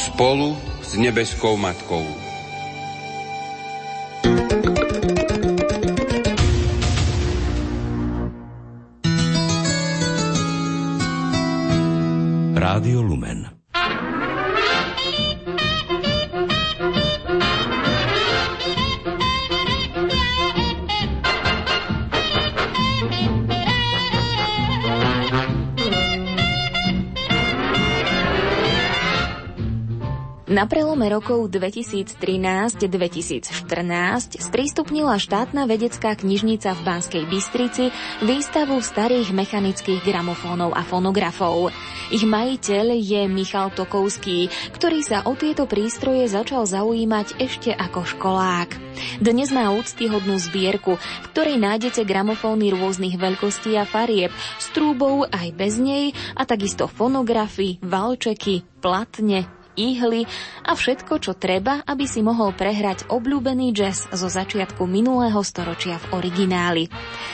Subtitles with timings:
[0.00, 2.29] spolu s nebeskou matkou.
[31.00, 37.88] Prelome rokov 2013-2014 sprístupnila štátna vedecká knižnica v Banskej Bystrici
[38.20, 41.72] výstavu starých mechanických gramofónov a fonografov.
[42.12, 48.76] Ich majiteľ je Michal Tokovský, ktorý sa o tieto prístroje začal zaujímať ešte ako školák.
[49.24, 55.48] Dnes má úctyhodnú zbierku, v ktorej nájdete gramofóny rôznych veľkostí a farieb, s trúbou aj
[55.56, 60.26] bez nej a takisto fonografy, valčeky, platne, ihly
[60.66, 66.22] a všetko, čo treba, aby si mohol prehrať obľúbený jazz zo začiatku minulého storočia v
[66.22, 66.84] origináli.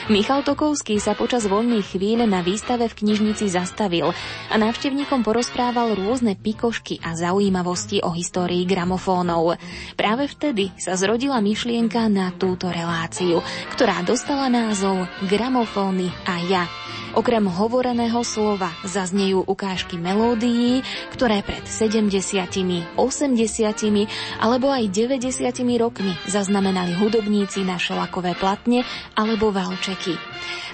[0.07, 4.13] Michal Tokovský sa počas voľných chvíľ na výstave v knižnici zastavil
[4.49, 9.59] a návštevníkom porozprával rôzne pikošky a zaujímavosti o histórii gramofónov.
[9.99, 13.43] Práve vtedy sa zrodila myšlienka na túto reláciu,
[13.75, 16.86] ktorá dostala názov Gramofóny a ja.
[17.15, 20.83] Okrem hovoreného slova zaznejú ukážky melódií,
[21.15, 22.11] ktoré pred 70,
[22.97, 22.97] 80
[24.43, 25.23] alebo aj 90
[25.79, 28.83] rokmi zaznamenali hudobníci na šelakové platne
[29.15, 30.19] alebo valčeky.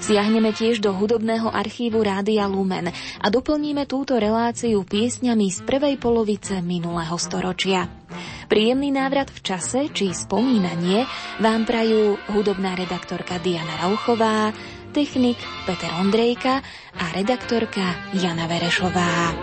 [0.01, 2.89] Siahneme tiež do hudobného archívu Rádia Lumen
[3.21, 7.85] a doplníme túto reláciu piesňami z prvej polovice minulého storočia.
[8.51, 11.07] Príjemný návrat v čase či spomínanie
[11.41, 14.53] vám prajú hudobná redaktorka Diana Rauchová,
[14.93, 16.61] technik Peter Ondrejka
[16.93, 19.33] a redaktorka Jana Verešová.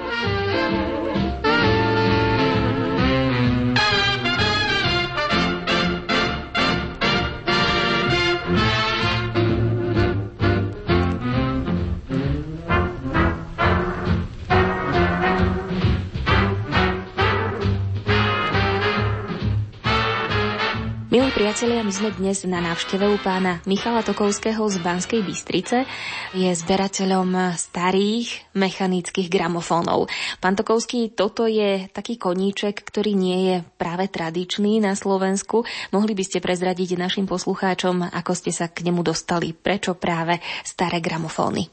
[21.40, 25.88] Priatelia, my sme dnes na návšteve u pána Michala Tokovského z Banskej Bystrice.
[26.36, 30.12] Je zberateľom starých mechanických gramofónov.
[30.44, 35.64] Pán Tokovský, toto je taký koníček, ktorý nie je práve tradičný na Slovensku.
[35.96, 39.56] Mohli by ste prezradiť našim poslucháčom, ako ste sa k nemu dostali?
[39.56, 41.72] Prečo práve staré gramofóny?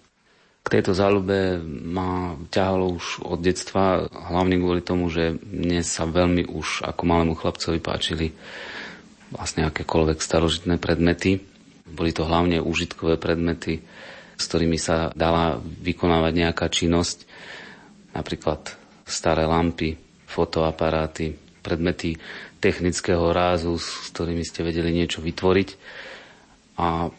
[0.64, 6.56] K tejto záľube ma ťahalo už od detstva, hlavne kvôli tomu, že mne sa veľmi
[6.56, 8.32] už ako malému chlapcovi páčili
[9.32, 11.44] vlastne akékoľvek starožitné predmety.
[11.88, 13.84] Boli to hlavne užitkové predmety,
[14.38, 17.26] s ktorými sa dala vykonávať nejaká činnosť,
[18.14, 18.76] napríklad
[19.08, 19.96] staré lampy,
[20.28, 22.20] fotoaparáty, predmety
[22.60, 25.70] technického rázu, s ktorými ste vedeli niečo vytvoriť.
[26.78, 27.10] A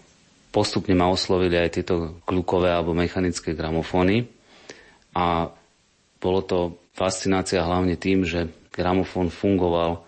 [0.52, 4.28] postupne ma oslovili aj tieto klukové alebo mechanické gramofóny.
[5.16, 5.50] A
[6.18, 6.58] bolo to
[6.94, 10.07] fascinácia hlavne tým, že gramofón fungoval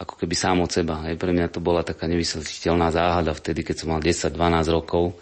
[0.00, 1.04] ako keby sám od seba.
[1.04, 1.20] Hej.
[1.20, 4.32] Pre mňa to bola taká nevysvetliteľná záhada vtedy, keď som mal 10-12
[4.72, 5.12] rokov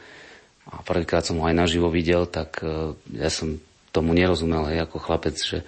[0.71, 3.59] a prvýkrát som ho aj naživo videl, tak uh, ja som
[3.91, 5.65] tomu nerozumel hej, ako chlapec, že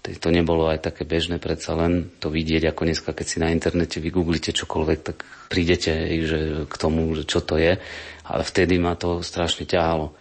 [0.00, 3.52] vtedy to nebolo aj také bežné, predsa len to vidieť, ako dneska, keď si na
[3.52, 5.22] internete vygooglite čokoľvek, tak
[5.52, 7.76] prídete hej, že k tomu, že čo to je.
[8.24, 10.16] Ale vtedy ma to strašne ťahalo.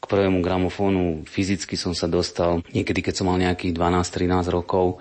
[0.00, 4.96] K prvému gramofónu fyzicky som sa dostal niekedy, keď som mal nejakých 12-13 rokov.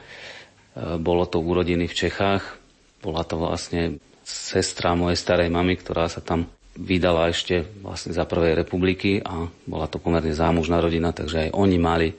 [0.76, 2.59] E, bolo to urodiny v Čechách,
[3.00, 6.48] bola to vlastne sestra mojej starej mamy, ktorá sa tam
[6.80, 11.78] vydala ešte vlastne za prvej republiky a bola to pomerne zámužná rodina, takže aj oni
[11.82, 12.16] mali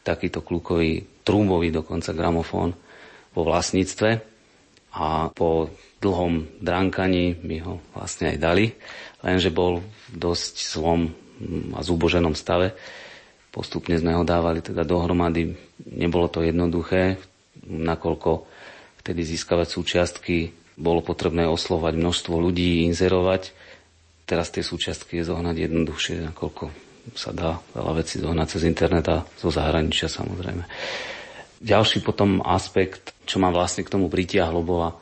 [0.00, 2.72] takýto kľúkový, trúbový dokonca gramofón
[3.36, 4.10] vo vlastníctve
[4.96, 5.68] a po
[6.00, 8.72] dlhom drankaní mi ho vlastne aj dali,
[9.20, 11.12] lenže bol v dosť zlom
[11.76, 12.72] a zúboženom stave.
[13.52, 15.54] Postupne sme ho dávali teda dohromady.
[15.86, 17.18] Nebolo to jednoduché,
[17.68, 18.47] nakoľko
[19.08, 23.56] vtedy získavať súčiastky bolo potrebné oslovať množstvo ľudí, inzerovať.
[24.28, 26.68] Teraz tie súčiastky je zohnať jednoduchšie, nakoľko
[27.16, 30.60] sa dá veľa vecí zohnať cez internet a zo zahraničia samozrejme.
[31.64, 34.92] Ďalší potom aspekt, čo ma vlastne k tomu pritiahlo, bola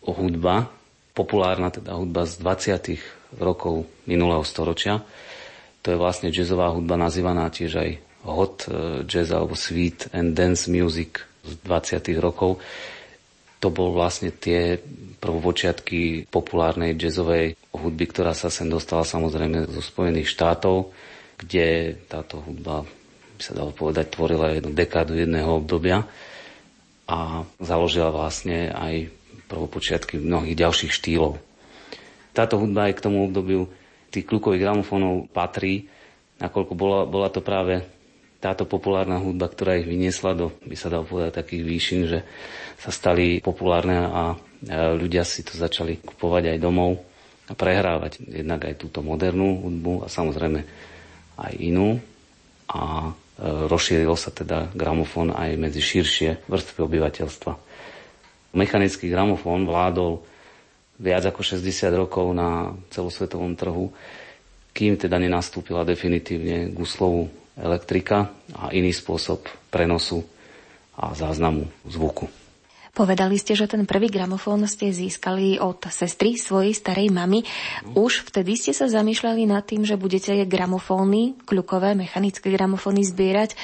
[0.00, 0.72] hudba,
[1.12, 3.36] populárna teda hudba z 20.
[3.36, 5.04] rokov minulého storočia.
[5.84, 7.90] To je vlastne jazzová hudba nazývaná tiež aj
[8.24, 12.16] hot eh, jazz alebo sweet and dance music z 20.
[12.16, 12.64] rokov
[13.62, 14.82] to bol vlastne tie
[15.22, 20.90] prvopočiatky populárnej jazzovej hudby, ktorá sa sem dostala samozrejme zo Spojených štátov,
[21.38, 22.82] kde táto hudba,
[23.38, 26.02] by sa dalo povedať, tvorila jednu dekádu jedného obdobia.
[27.06, 29.10] a založila vlastne aj
[29.50, 31.36] prvopočiatky mnohých ďalších štýlov.
[32.32, 33.68] Táto hudba aj k tomu obdobiu
[34.08, 35.90] tých kľukových gramofónov patrí,
[36.40, 37.84] nakoľko bola, bola to práve
[38.42, 42.26] táto populárna hudba, ktorá ich vyniesla do, by sa dalo povedať, takých výšin, že
[42.74, 44.34] sa stali populárne a
[44.98, 46.98] ľudia si to začali kupovať aj domov
[47.46, 50.60] a prehrávať jednak aj túto modernú hudbu a samozrejme
[51.38, 52.02] aj inú.
[52.66, 53.10] A e,
[53.70, 57.52] rozšíril sa teda gramofón aj medzi širšie vrstvy obyvateľstva.
[58.58, 60.18] Mechanický gramofón vládol
[60.98, 61.62] viac ako 60
[61.94, 63.94] rokov na celosvetovom trhu,
[64.72, 70.24] kým teda nenastúpila definitívne guslovú elektrika a iný spôsob prenosu
[70.96, 72.28] a záznamu zvuku.
[72.92, 77.40] Povedali ste, že ten prvý gramofón ste získali od sestry svojej starej mamy.
[77.96, 83.56] Už vtedy ste sa zamýšľali nad tým, že budete gramofóny, kľukové, mechanické gramofóny zbierať,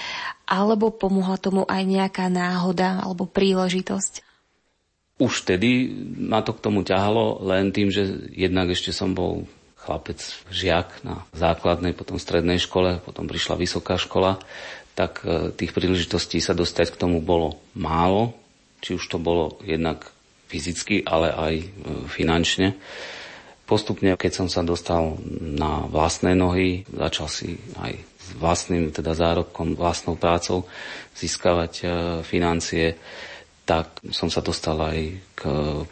[0.48, 4.24] alebo pomohla tomu aj nejaká náhoda alebo príležitosť?
[5.20, 9.44] Už vtedy ma to k tomu ťahalo, len tým, že jednak ešte som bol
[9.88, 10.20] chlapec,
[10.52, 14.36] žiak na základnej, potom strednej škole, potom prišla vysoká škola,
[14.92, 18.36] tak e, tých príležitostí sa dostať k tomu bolo málo,
[18.84, 20.12] či už to bolo jednak
[20.52, 21.66] fyzicky, ale aj e,
[22.12, 22.76] finančne.
[23.64, 29.72] Postupne, keď som sa dostal na vlastné nohy, začal si aj s vlastným teda zárobkom,
[29.72, 30.68] vlastnou prácou
[31.16, 31.84] získavať e,
[32.28, 33.00] financie,
[33.64, 34.98] tak som sa dostal aj
[35.36, 35.40] k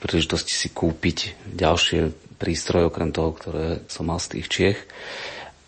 [0.01, 4.79] príležitosti si kúpiť ďalšie prístroje, okrem toho, ktoré som mal z tých Čiech.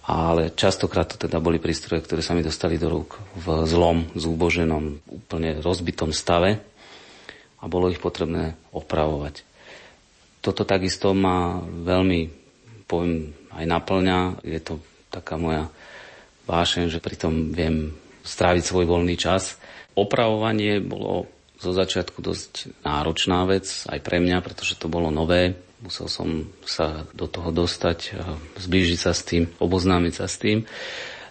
[0.08, 5.04] Ale častokrát to teda boli prístroje, ktoré sa mi dostali do rúk v zlom, zúboženom,
[5.04, 6.64] úplne rozbitom stave
[7.60, 9.44] a bolo ich potrebné opravovať.
[10.40, 12.20] Toto takisto ma veľmi,
[12.88, 14.18] poviem, aj naplňa.
[14.48, 14.80] Je to
[15.12, 15.68] taká moja
[16.48, 17.92] vášeň, že pritom viem
[18.24, 19.60] stráviť svoj voľný čas.
[19.92, 21.28] Opravovanie bolo
[21.58, 25.58] zo začiatku dosť náročná vec aj pre mňa, pretože to bolo nové.
[25.78, 26.28] Musel som
[26.66, 28.18] sa do toho dostať,
[28.58, 30.66] zblížiť sa s tým, oboznámiť sa s tým.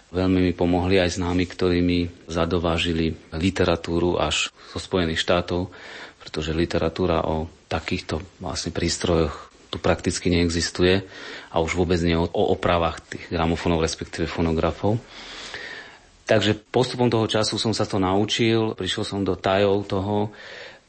[0.08, 5.68] Veľmi mi pomohli aj známi, ktorí mi zadovážili literatúru až zo Spojených štátov,
[6.16, 11.04] pretože literatúra o takýchto vlastne prístrojoch tu prakticky neexistuje
[11.52, 14.96] a už vôbec nie o, o opravách tých gramofónov, respektíve fonografov.
[16.28, 20.32] Takže postupom toho času som sa to naučil, prišiel som do tajov toho,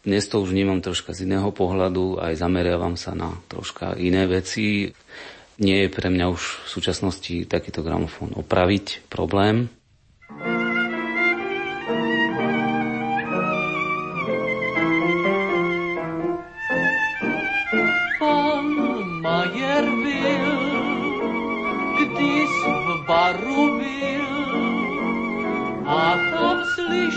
[0.03, 4.91] dnes to už vnímam troška z iného pohľadu, aj zameriavam sa na troška iné veci.
[5.59, 9.67] Nie je pre mňa už v súčasnosti takýto gramofón opraviť problém.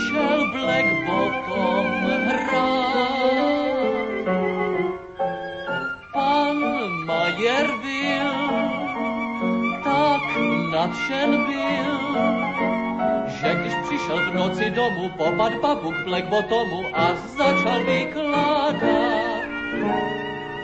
[0.07, 1.85] shall black bottom
[2.45, 4.13] run.
[6.13, 6.57] Pan
[7.07, 8.31] Majer byl,
[9.83, 10.25] tak
[10.71, 11.93] nadšen byl,
[13.37, 17.07] że gdyż przyszedł w nocy domu, popadł papuk black botomu, a
[17.37, 18.99] zaczął wyklada.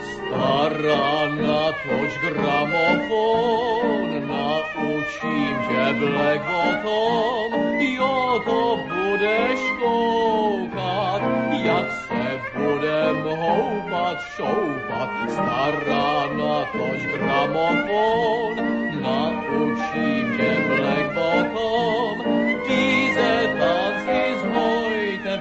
[0.09, 4.49] Stara na toć gramofon, na
[4.89, 11.21] naučím tě Black Bottom, jo to budeš koukat,
[11.51, 15.09] jak se budem houpat, šoupat.
[15.29, 18.55] Stará natoč gramofon,
[19.01, 22.23] naučím tě Black Bottom,
[22.67, 25.37] diese tanci z heute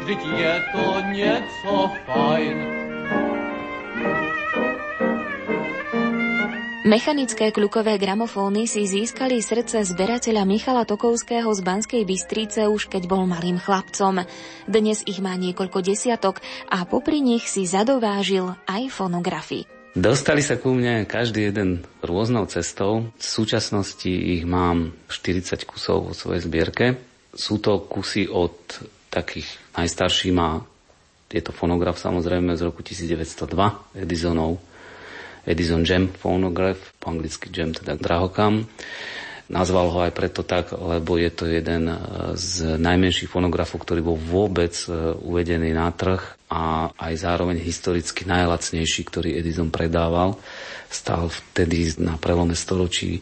[0.00, 2.91] vždyť je to něco fajn.
[6.82, 13.22] Mechanické kľukové gramofóny si získali srdce zberateľa Michala Tokovského z Banskej Bystrice už keď bol
[13.22, 14.26] malým chlapcom.
[14.66, 19.62] Dnes ich má niekoľko desiatok a popri nich si zadovážil aj fonografy.
[19.94, 23.14] Dostali sa ku mne každý jeden rôznou cestou.
[23.14, 26.98] V súčasnosti ich mám 40 kusov vo svojej zbierke.
[27.30, 28.58] Sú to kusy od
[29.06, 29.46] takých
[29.78, 30.66] najstarší má
[31.32, 34.60] je to fonograf samozrejme z roku 1902 Edisonov
[35.42, 38.66] Edison Jam Phonograph, po anglicky Jam teda drahokam.
[39.52, 41.96] Nazval ho aj preto tak, lebo je to jeden e,
[42.40, 49.02] z najmenších fonografov, ktorý bol vôbec e, uvedený na trh a aj zároveň historicky najlacnejší,
[49.04, 50.40] ktorý Edison predával.
[50.88, 53.20] Stal vtedy na prelome storočí,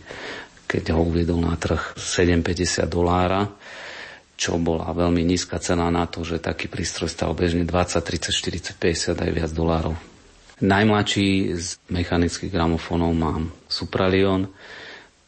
[0.71, 3.51] keď ho uviedol na trh 7,50 dolára
[4.41, 8.73] čo bola veľmi nízka cena na to, že taký prístroj stal bežne 20, 30, 40,
[8.73, 10.10] 50 aj viac dolárov.
[10.61, 14.53] Najmladší z mechanických gramofónov mám Supralion.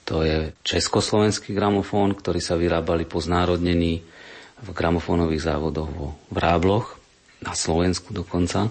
[0.05, 4.05] To je československý gramofón, ktorý sa vyrábali po znárodnení
[4.61, 7.01] v gramofónových závodoch vo Vrábloch.
[7.43, 8.71] na Slovensku dokonca.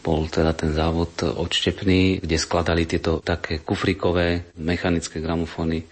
[0.00, 5.84] Bol teda ten závod odštepný, kde skladali tieto také kufrikové mechanické gramofóny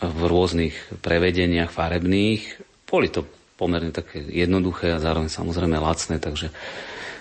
[0.00, 2.60] v rôznych prevedeniach farebných.
[2.84, 3.24] Boli to
[3.56, 6.52] pomerne také jednoduché a zároveň samozrejme lacné, takže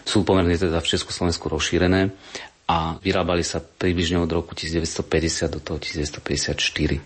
[0.08, 2.12] sú pomerne teda v Československu rozšírené
[2.70, 7.02] a vyrábali sa približne od roku 1950 do toho 1954.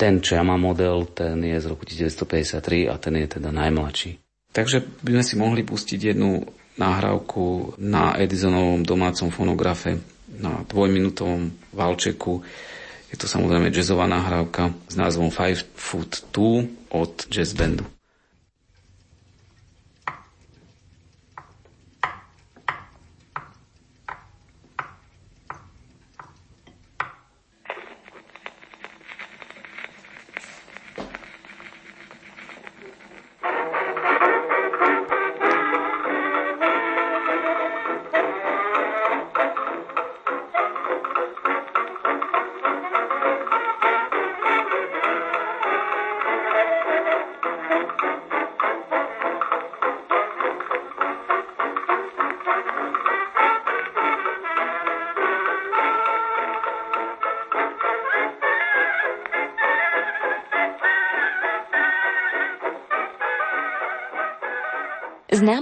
[0.00, 4.18] Ten, čo ja mám model, ten je z roku 1953 a ten je teda najmladší.
[4.52, 6.44] Takže by sme si mohli pustiť jednu
[6.80, 10.00] nahrávku na Edisonovom domácom fonografe
[10.40, 12.40] na dvojminútovom valčeku.
[13.12, 17.84] Je to samozrejme jazzová nahrávka s názvom Five Foot Two od jazz bandu.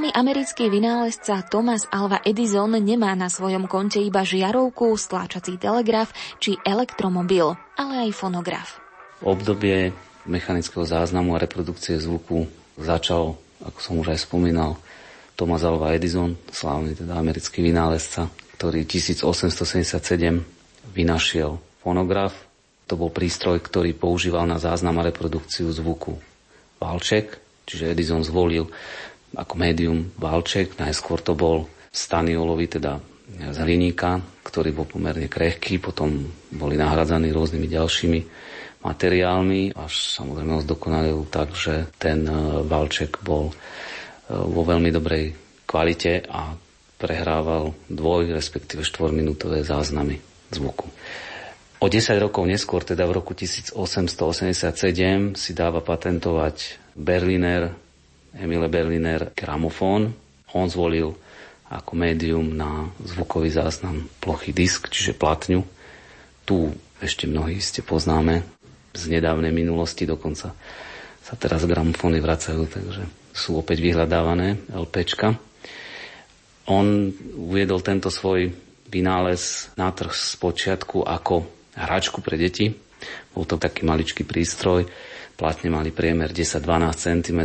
[0.01, 6.57] Známy americký vynálezca Thomas Alva Edison nemá na svojom konte iba žiarovku, stláčací telegraf či
[6.65, 8.81] elektromobil, ale aj fonograf.
[9.21, 9.93] Obdobie
[10.25, 12.49] mechanického záznamu a reprodukcie zvuku
[12.81, 14.81] začal, ako som už aj spomínal,
[15.37, 20.01] Thomas Alva Edison, slávny teda americký vynálezca, ktorý 1877
[20.97, 22.33] vynašiel fonograf.
[22.89, 26.17] To bol prístroj, ktorý používal na záznam a reprodukciu zvuku
[26.81, 27.37] valček,
[27.69, 28.65] čiže Edison zvolil
[29.35, 30.75] ako médium Valček.
[30.79, 32.99] Najskôr to bol staniolový, teda
[33.31, 38.21] z hliníka, ktorý bol pomerne krehký, potom boli nahradzaní rôznymi ďalšími
[38.81, 43.55] materiálmi, až samozrejme ho zdokonalil tak, že ten e, Valček bol e,
[44.33, 45.37] vo veľmi dobrej
[45.69, 46.57] kvalite a
[46.97, 50.17] prehrával dvoj, respektíve štvorminútové záznamy
[50.49, 50.89] zvuku.
[51.81, 57.73] O 10 rokov neskôr, teda v roku 1887, si dáva patentovať Berliner
[58.37, 60.15] Emile Berliner gramofón.
[60.55, 61.15] On zvolil
[61.71, 65.63] ako médium na zvukový záznam plochý disk, čiže platňu.
[66.43, 68.43] Tu ešte mnohí ste poznáme
[68.91, 70.51] z nedávnej minulosti, dokonca
[71.23, 75.39] sa teraz gramofóny vracajú, takže sú opäť vyhľadávané LPčka.
[76.67, 76.87] On
[77.39, 78.51] uviedol tento svoj
[78.91, 81.47] vynález na trh z počiatku ako
[81.79, 82.75] hračku pre deti.
[83.31, 84.91] Bol to taký maličký prístroj,
[85.41, 87.41] Platne mali priemer 10-12 cm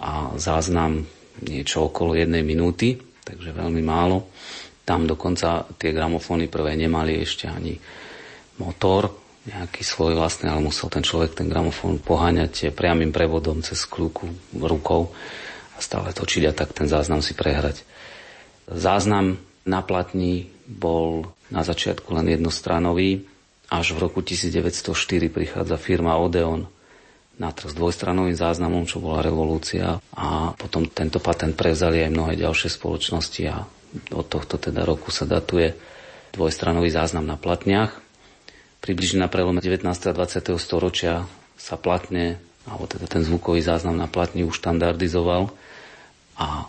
[0.00, 1.04] a záznam
[1.44, 4.32] niečo okolo jednej minúty, takže veľmi málo.
[4.88, 7.76] Tam dokonca tie gramofóny prvé nemali ešte ani
[8.56, 9.12] motor,
[9.44, 15.12] nejaký svoj vlastný, ale musel ten človek ten gramofón poháňať priamým prevodom cez kľúku rukou
[15.76, 17.84] a stále točiť a tak ten záznam si prehrať.
[18.64, 19.36] Záznam
[19.68, 23.28] na platni bol na začiatku len jednostranový,
[23.70, 26.66] až v roku 1904 prichádza firma Odeon
[27.36, 32.32] na trh s dvojstranovým záznamom, čo bola revolúcia a potom tento patent prevzali aj mnohé
[32.40, 33.68] ďalšie spoločnosti a
[34.12, 35.76] od tohto teda roku sa datuje
[36.32, 37.92] dvojstranový záznam na platniach.
[38.80, 39.84] Približne na prelome 19.
[39.88, 40.56] a 20.
[40.60, 45.48] storočia sa platne, alebo teda ten zvukový záznam na platni už štandardizoval
[46.36, 46.64] a e,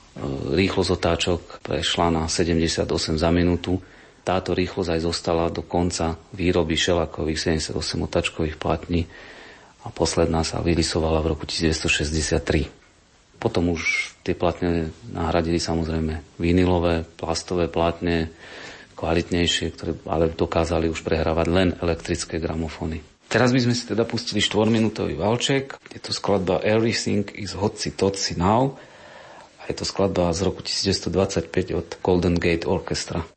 [0.56, 2.88] rýchlosť otáčok prešla na 78
[3.20, 3.84] za minútu.
[4.24, 7.76] Táto rýchlosť aj zostala do konca výroby šelakových 78
[8.08, 9.08] otáčkových platní
[9.88, 12.68] a posledná sa vylisovala v roku 1963.
[13.40, 18.28] Potom už tie platne nahradili samozrejme vinilové, plastové platne,
[19.00, 23.00] kvalitnejšie, ktoré ale dokázali už prehrávať len elektrické gramofóny.
[23.28, 25.78] Teraz by sme si teda pustili 4-minútový valček.
[25.94, 28.76] Je to skladba Everything is Hotsi Totsi Now
[29.62, 33.28] a je to skladba z roku 1925 od Golden Gate Orchestra.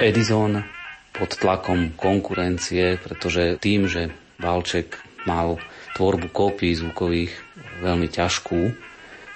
[0.00, 0.64] Edison
[1.12, 4.08] pod tlakom konkurencie, pretože tým, že
[4.40, 4.96] Valček
[5.28, 5.60] mal
[5.92, 7.36] tvorbu kópií zvukových
[7.84, 8.60] veľmi ťažkú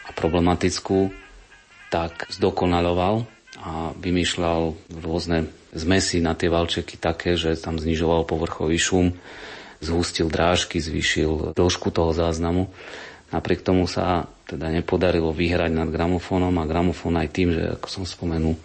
[0.08, 1.12] a problematickú,
[1.92, 3.28] tak zdokonaloval
[3.60, 4.72] a vymýšľal
[5.04, 9.12] rôzne zmesy na tie valčeky také, že tam znižoval povrchový šum,
[9.84, 12.72] zhustil drážky, zvýšil dĺžku toho záznamu.
[13.28, 18.04] Napriek tomu sa teda nepodarilo vyhrať nad gramofónom a gramofón aj tým, že ako som
[18.08, 18.56] spomenul,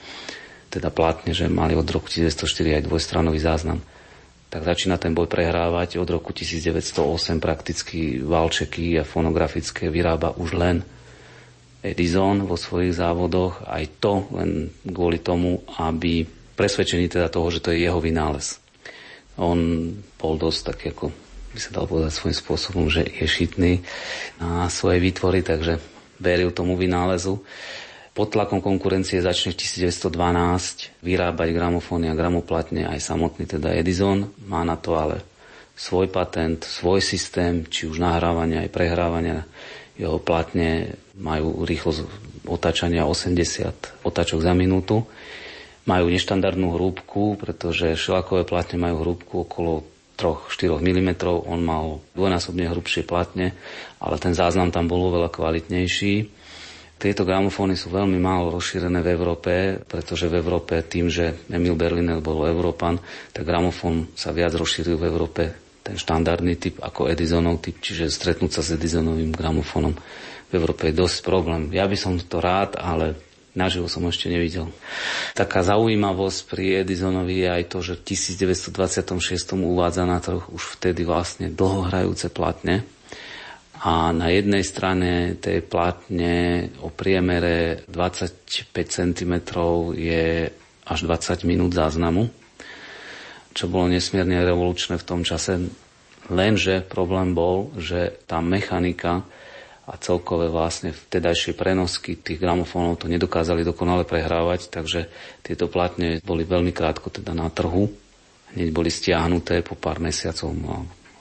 [0.69, 3.81] teda platne, že mali od roku 1904 aj dvojstranový záznam.
[4.49, 6.01] Tak začína ten boj prehrávať.
[6.01, 10.81] Od roku 1908 prakticky valčeky a fonografické vyrába už len
[11.85, 13.65] Edison vo svojich závodoch.
[13.65, 16.25] Aj to len kvôli tomu, aby
[16.57, 18.57] presvedčený teda toho, že to je jeho vynález.
[19.39, 19.57] On
[20.19, 21.05] bol dosť tak ako
[21.49, 23.81] by sa dal povedať svojím spôsobom, že je šitný
[24.37, 25.81] na svoje výtvory, takže
[26.21, 27.41] veril tomu vynálezu.
[28.19, 30.11] Pod tlakom konkurencie začne v 1912
[30.99, 34.27] vyrábať gramofóny a gramoplatne aj samotný teda Edison.
[34.43, 35.23] Má na to ale
[35.71, 39.47] svoj patent, svoj systém, či už nahrávania aj prehrávania.
[39.95, 42.03] Jeho platne majú rýchlosť
[42.43, 45.07] otáčania 80 otáčok za minútu.
[45.87, 49.87] Majú neštandardnú hrúbku, pretože šelakové platne majú hrúbku okolo
[50.19, 53.55] 3-4 mm, on mal dvojnásobne hrubšie platne,
[54.03, 56.35] ale ten záznam tam bol oveľa kvalitnejší.
[56.99, 59.51] Tieto gramofóny sú veľmi málo rozšírené v Európe,
[59.81, 62.99] pretože v Európe tým, že Emil Berliner bol Európan,
[63.31, 65.43] tak gramofón sa viac rozšíril v Európe
[65.79, 69.95] ten štandardný typ ako Edisonov typ, čiže stretnúť sa s Edisonovým gramofónom
[70.49, 71.69] v Európe je dosť problém.
[71.69, 73.13] Ja by som to rád, ale
[73.53, 74.65] naživo som ešte nevidel.
[75.37, 79.13] Taká zaujímavosť pri Edisonovi je aj to, že v 1926
[79.55, 82.81] uvádza na trh už vtedy vlastne dlhohrajúce platne,
[83.79, 89.33] a na jednej strane tej platne o priemere 25 cm
[89.95, 90.51] je
[90.83, 92.27] až 20 minút záznamu,
[93.55, 95.63] čo bolo nesmierne revolučné v tom čase.
[96.27, 99.23] Lenže problém bol, že tá mechanika
[99.89, 105.09] a celkové vlastne vtedajšie prenosky tých gramofónov to nedokázali dokonale prehrávať, takže
[105.41, 107.89] tieto platne boli veľmi krátko teda na trhu.
[108.53, 110.51] Hneď boli stiahnuté po pár mesiacov,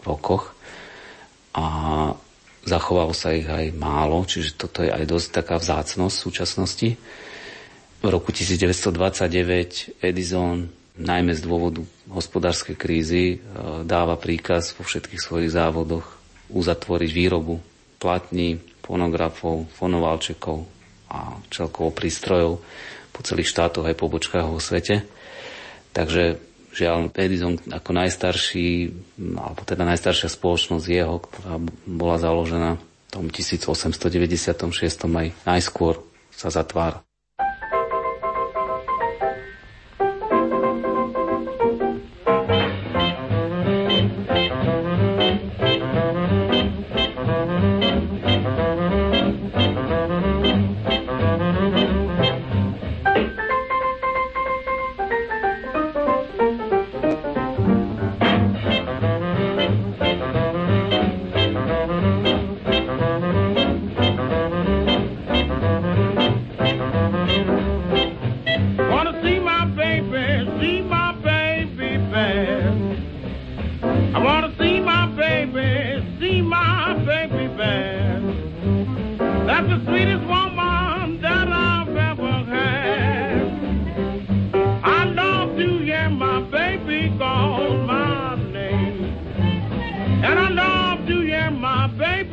[0.05, 0.53] rokoch.
[1.57, 1.65] A
[2.67, 6.89] Zachovalo sa ich aj málo, čiže toto je aj dosť taká vzácnosť v súčasnosti.
[7.99, 13.37] V roku 1929 Edison, najmä z dôvodu hospodárskej krízy, e,
[13.83, 16.07] dáva príkaz vo všetkých svojich závodoch
[16.51, 17.59] uzatvoriť výrobu
[17.99, 20.65] platní, fonografov, fonovalčekov
[21.13, 22.63] a celkovo prístrojov
[23.13, 25.05] po celých štátoch aj pobočkách vo svete.
[25.93, 26.39] Takže
[26.69, 28.93] Žiaľ, Edison ako najstarší,
[29.35, 31.57] alebo teda najstaršia spoločnosť jeho, ktorá
[31.89, 34.61] bola založená v tom 1896
[35.09, 37.08] aj najskôr sa zatvára.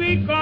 [0.05, 0.34] be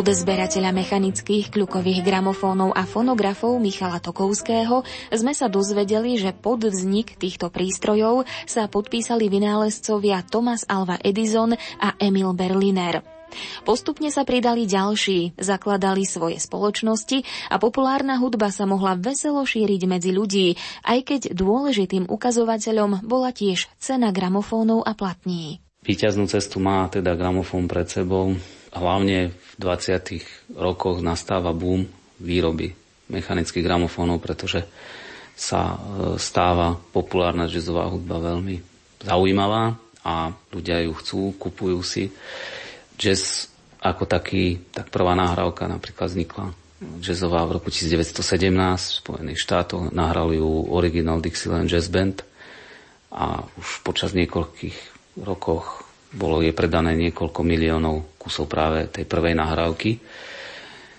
[0.00, 4.80] Od zberateľa mechanických kľukových gramofónov a fonografov Michala Tokovského
[5.12, 12.00] sme sa dozvedeli, že pod vznik týchto prístrojov sa podpísali vynálezcovia Thomas Alva Edison a
[12.00, 13.04] Emil Berliner.
[13.68, 17.20] Postupne sa pridali ďalší, zakladali svoje spoločnosti
[17.52, 20.56] a populárna hudba sa mohla veselo šíriť medzi ľudí,
[20.88, 25.60] aj keď dôležitým ukazovateľom bola tiež cena gramofónov a platní.
[25.84, 28.32] Výťaznú cestu má teda gramofón pred sebou.
[28.70, 30.54] Hlavne v 20.
[30.54, 31.86] rokoch nastáva boom
[32.22, 32.72] výroby
[33.10, 34.62] mechanických gramofónov, pretože
[35.34, 35.76] sa e,
[36.20, 38.62] stáva populárna jazzová hudba veľmi
[39.02, 42.12] zaujímavá a ľudia ju chcú, kupujú si.
[43.00, 43.48] Jazz
[43.80, 46.52] ako taký, tak prvá nahrávka napríklad vznikla
[47.00, 49.92] jazzová v roku 1917 v Spojených štátoch.
[49.92, 52.24] Nahrali ju originál Dixieland Jazz Band
[53.12, 54.76] a už počas niekoľkých
[55.24, 60.02] rokoch bolo je predané niekoľko miliónov kusov práve tej prvej nahrávky.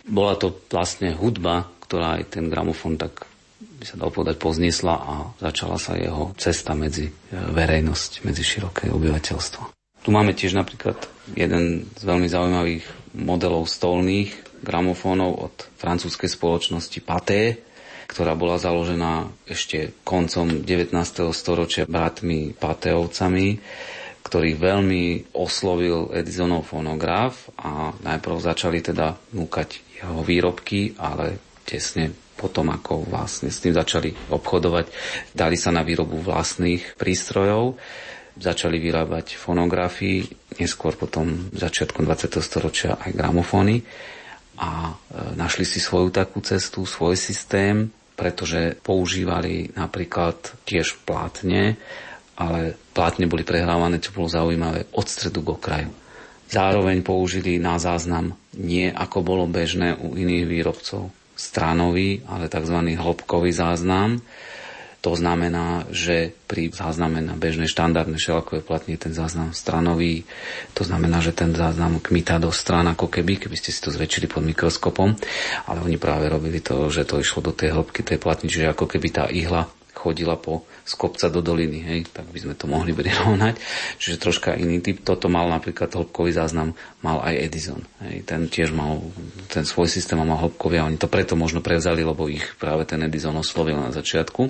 [0.07, 3.27] Bola to vlastne hudba, ktorá aj ten gramofón tak
[3.61, 8.89] by sa dalo povedať, pozniesla a začala sa jeho cesta medzi e, verejnosť, medzi široké
[8.89, 9.73] obyvateľstvo.
[10.01, 10.97] Tu máme tiež napríklad
[11.37, 12.85] jeden z veľmi zaujímavých
[13.21, 14.33] modelov stolných
[14.65, 17.61] gramofónov od francúzskej spoločnosti Paté,
[18.09, 20.93] ktorá bola založená ešte koncom 19.
[21.33, 23.47] storočia bratmi Pateovcami
[24.31, 31.35] ktorý veľmi oslovil Edisonov fonograf a najprv začali teda núkať jeho výrobky, ale
[31.67, 34.87] tesne potom, ako vlastne s tým začali obchodovať,
[35.35, 37.75] dali sa na výrobu vlastných prístrojov,
[38.39, 40.23] začali vyrábať fonografii,
[40.63, 42.31] neskôr potom začiatkom 20.
[42.39, 43.83] storočia aj gramofóny
[44.63, 44.93] a e,
[45.35, 51.75] našli si svoju takú cestu, svoj systém, pretože používali napríklad tiež plátne
[52.41, 55.91] ale plátne boli prehrávané, čo bolo zaujímavé, od stredu k okraju.
[56.51, 61.07] Zároveň použili na záznam nie ako bolo bežné u iných výrobcov
[61.39, 62.75] stranový, ale tzv.
[62.75, 64.19] hĺbkový záznam.
[65.01, 70.29] To znamená, že pri zázname na bežné štandardné šelakové platne ten záznam stranový.
[70.77, 74.29] To znamená, že ten záznam kmitá do strán ako keby, keby ste si to zväčšili
[74.29, 75.17] pod mikroskopom.
[75.65, 78.85] Ale oni práve robili to, že to išlo do tej hĺbky tej platny, čiže ako
[78.85, 79.65] keby tá ihla
[80.01, 83.61] chodila po z kopca do doliny, hej, tak by sme to mohli prirovnať.
[84.01, 85.05] Čiže troška iný typ.
[85.05, 86.73] Toto mal napríklad hĺbkový záznam,
[87.05, 87.85] mal aj Edison.
[88.01, 88.25] Hej.
[88.25, 89.05] Ten tiež mal
[89.53, 92.89] ten svoj systém a mal hĺbkový a oni to preto možno prevzali, lebo ich práve
[92.89, 94.49] ten Edison oslovil na začiatku.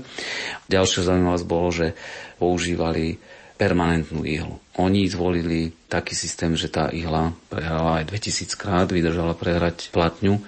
[0.71, 1.93] Ďalšia zaujímavosť bolo, že
[2.39, 3.19] používali
[3.61, 4.57] permanentnú ihlu.
[4.81, 10.41] Oni zvolili taký systém, že tá ihla prehrala aj 2000 krát, vydržala prehrať platňu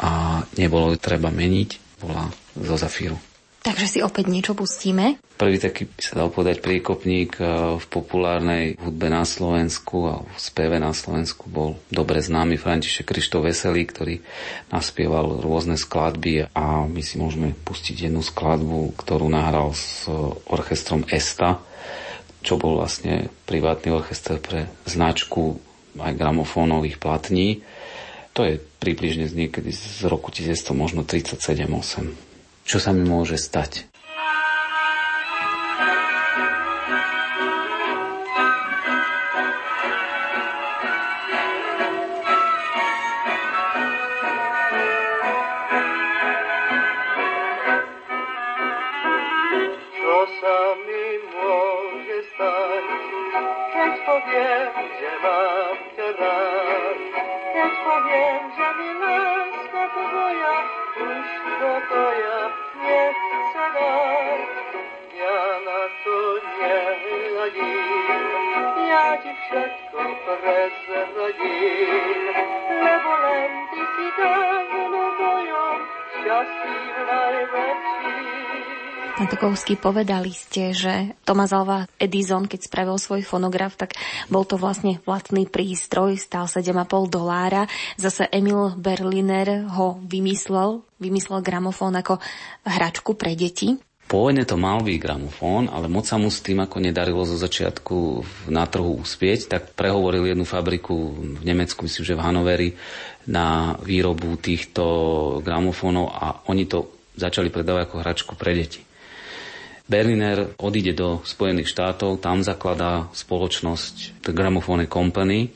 [0.00, 3.20] a nebolo ju treba meniť, bola zo zafíru.
[3.66, 5.18] Takže si opäť niečo pustíme.
[5.34, 10.38] Prvý taký, by sa dal povedať, priekopník eh, v populárnej hudbe na Slovensku a v
[10.38, 14.22] speve na Slovensku bol dobre známy František Krištof Veselý, ktorý
[14.70, 20.06] naspieval rôzne skladby a my si môžeme pustiť jednu skladbu, ktorú nahral s
[20.46, 21.58] orchestrom Esta,
[22.46, 25.58] čo bol vlastne privátny orchester pre značku
[25.98, 27.66] aj gramofónových platní.
[28.38, 32.25] To je približne z niekedy z roku 1900, možno 37-8
[32.66, 33.86] čo sa mi môže stať.
[79.26, 83.98] Pán Tokovský, povedali ste, že Thomas Alva Edison, keď spravil svoj fonograf, tak
[84.30, 87.66] bol to vlastne platný prístroj, stál 7,5 dolára.
[87.98, 92.22] Zase Emil Berliner ho vymyslel, vymyslel gramofón ako
[92.70, 93.74] hračku pre deti.
[94.06, 98.22] Pôvodne to mal byť gramofón, ale moc sa mu s tým ako nedarilo zo začiatku
[98.54, 102.70] na trhu uspieť, tak prehovoril jednu fabriku v Nemecku, myslím, že v Hanoveri,
[103.26, 104.86] na výrobu týchto
[105.42, 108.85] gramofónov a oni to začali predávať ako hračku pre deti.
[109.86, 115.54] Berliner odíde do Spojených štátov, tam zakladá spoločnosť The Gramophone Company.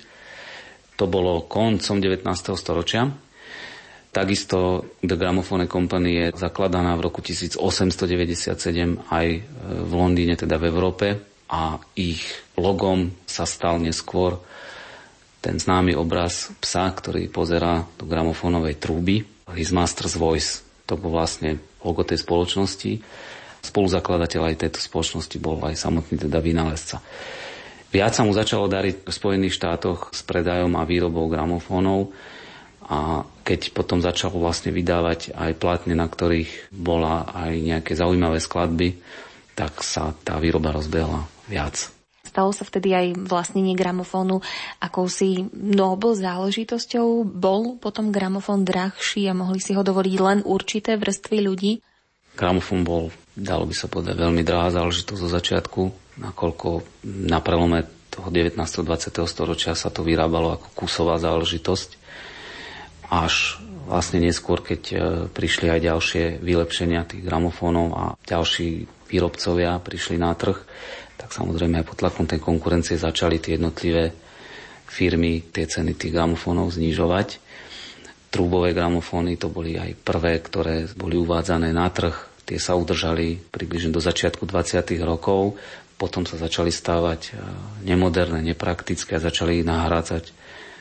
[0.94, 2.22] To bolo koncom 19.
[2.54, 3.10] storočia.
[4.10, 7.58] Takisto The Gramophone Company je zakladaná v roku 1897
[9.06, 9.26] aj
[9.86, 11.06] v Londýne, teda v Európe
[11.50, 12.22] a ich
[12.54, 14.38] logom sa stal neskôr
[15.42, 19.26] ten známy obraz psa, ktorý pozerá do gramofónovej trúby.
[19.56, 20.62] His Master's Voice.
[20.86, 22.92] To bol vlastne logo tej spoločnosti.
[23.60, 27.00] Spoluzakladateľ aj tejto spoločnosti bol aj samotný teda vynálezca.
[27.90, 32.14] Viac sa mu začalo dariť v Spojených štátoch s predajom a výrobou gramofónov
[32.86, 38.98] a keď potom začal vlastne vydávať aj platne, na ktorých bola aj nejaké zaujímavé skladby,
[39.54, 41.90] tak sa tá výroba rozbehla viac.
[42.30, 44.38] Stalo sa vtedy aj vlastnenie gramofónu
[44.78, 47.26] akousi nobl záležitosťou.
[47.26, 51.72] Bol potom gramofón drahší a mohli si ho dovoliť len určité vrstvy ľudí?
[52.38, 55.80] Gramofón bol, dalo by sa povedať, veľmi drahá záležitosť zo začiatku,
[56.20, 56.68] nakoľko
[57.26, 58.58] na prelome toho 19.
[58.58, 59.22] 20.
[59.24, 61.96] storočia sa to vyrábalo ako kusová záležitosť.
[63.10, 63.58] Až
[63.90, 64.96] vlastne neskôr, keď e,
[65.30, 70.58] prišli aj ďalšie vylepšenia tých gramofónov a ďalší výrobcovia prišli na trh,
[71.18, 74.14] tak samozrejme aj pod tlakom tej konkurencie začali tie jednotlivé
[74.90, 77.38] firmy tie ceny tých gramofónov znižovať.
[78.30, 82.29] Trúbové gramofóny to boli aj prvé, ktoré boli uvádzané na trh.
[82.50, 84.82] Tie sa udržali približne do začiatku 20.
[85.06, 85.54] rokov.
[85.94, 87.46] Potom sa začali stávať e,
[87.86, 90.34] nemoderné, nepraktické a začali nahrádzať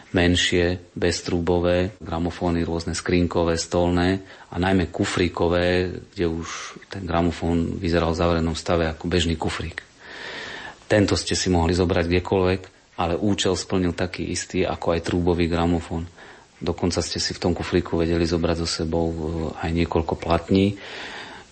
[0.10, 8.21] menšie, beztrúbové gramofóny, rôzne skrinkové, stolné a najmä kufríkové, kde už ten gramofón vyzeral v
[8.25, 9.86] zavrenom stave ako bežný kufrík.
[10.89, 12.62] Tento ste si mohli zobrať kdekoľvek,
[12.97, 16.10] ale účel splnil taký istý ako aj trúbový gramofón.
[16.58, 19.19] Dokonca ste si v tom kufríku vedeli zobrať so sebou e,
[19.62, 20.82] aj niekoľko platní,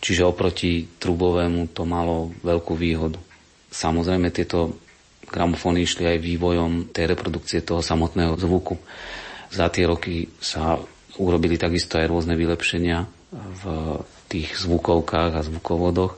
[0.07, 3.19] čiže oproti trúbovému to malo veľkú výhodu.
[3.67, 4.79] Samozrejme tieto
[5.27, 8.79] gramofóny išli aj vývojom tej reprodukcie toho samotného zvuku.
[9.51, 10.79] Za tie roky sa
[11.19, 13.03] urobili takisto aj rôzne vylepšenia
[13.35, 13.63] v
[14.31, 16.15] tých zvukovkách a zvukovodoch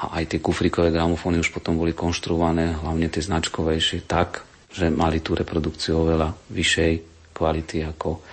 [0.00, 5.20] a aj tie kufrikové gramofóny už potom boli konštruované, hlavne tie značkovejšie, tak, že mali
[5.20, 6.92] tú reprodukciu oveľa vyššej
[7.36, 8.24] kvality ako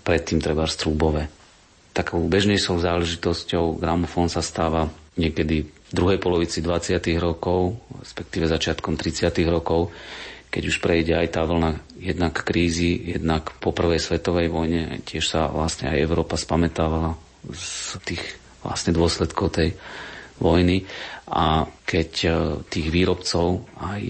[0.00, 1.37] predtým treba strúbové.
[1.98, 4.86] Takou bežnejšou záležitosťou gramofón sa stáva
[5.18, 6.94] niekedy v druhej polovici 20.
[7.18, 9.34] rokov, respektíve začiatkom 30.
[9.50, 9.90] rokov,
[10.54, 15.50] keď už prejde aj tá vlna jednak krízy, jednak po prvej svetovej vojne, tiež sa
[15.50, 17.18] vlastne aj Európa spametávala
[17.50, 18.22] z tých
[18.62, 19.74] vlastne dôsledkov tej
[20.38, 20.86] vojny
[21.26, 22.28] a keď e,
[22.70, 24.02] tých výrobcov aj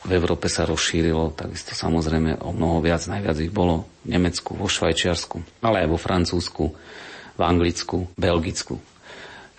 [0.00, 4.68] v Európe sa rozšírilo, takisto samozrejme o mnoho viac, najviac ich bolo v Nemecku, vo
[4.68, 6.64] Švajčiarsku, ale aj vo Francúzsku,
[7.40, 8.76] v Anglicku, Belgicku.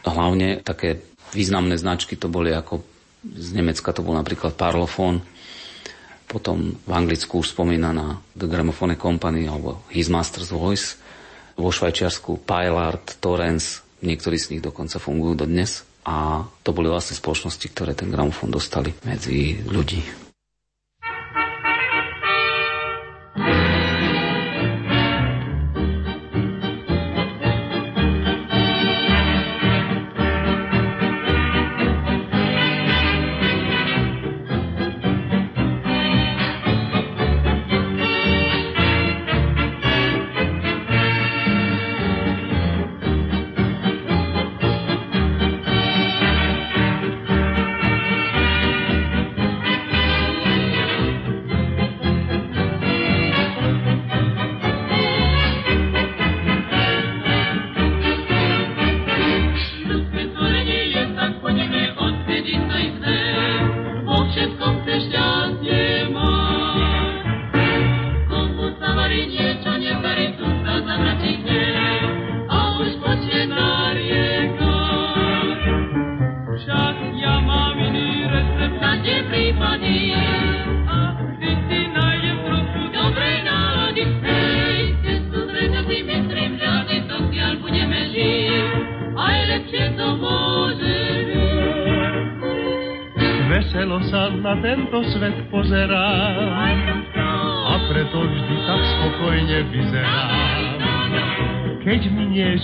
[0.05, 1.01] Hlavne také
[1.33, 2.85] významné značky to boli ako
[3.21, 5.21] z Nemecka to bol napríklad Parlophone,
[6.25, 10.97] potom v Anglicku už spomínaná The Gramophone Company alebo His Master's Voice,
[11.59, 17.67] vo Švajčiarsku Pilard, Torrens, niektorí z nich dokonca fungujú dodnes a to boli vlastne spoločnosti,
[17.69, 20.30] ktoré ten gramofón dostali medzi ľudí.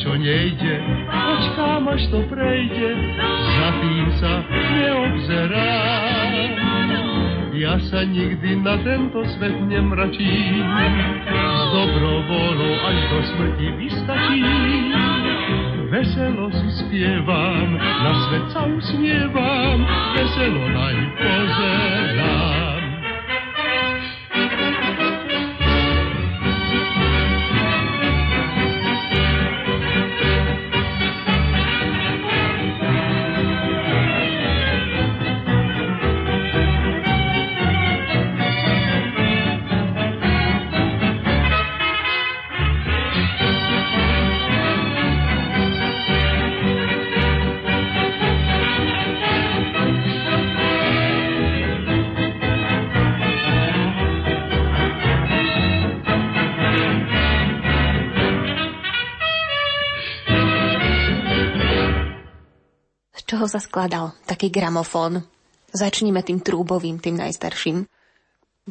[0.08, 0.80] čo nejde,
[1.12, 2.96] počkám až to prejde,
[3.60, 6.32] za tým sa neobzerám.
[7.52, 10.64] Ja sa nikdy na tento svet nemračím,
[11.28, 14.96] s dobrovoľou až do smrti vystačím.
[15.92, 19.37] Veselo si spievam, na svet sa usmievam,
[63.48, 65.24] čoho sa skladal taký gramofón?
[65.72, 67.88] Začníme tým trúbovým, tým najstarším.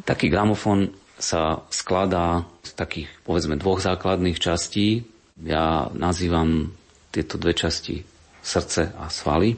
[0.04, 5.08] Taký gramofón sa skladá z takých, povedzme, dvoch základných častí.
[5.40, 6.76] Ja nazývam
[7.08, 8.04] tieto dve časti
[8.44, 9.56] srdce a svaly.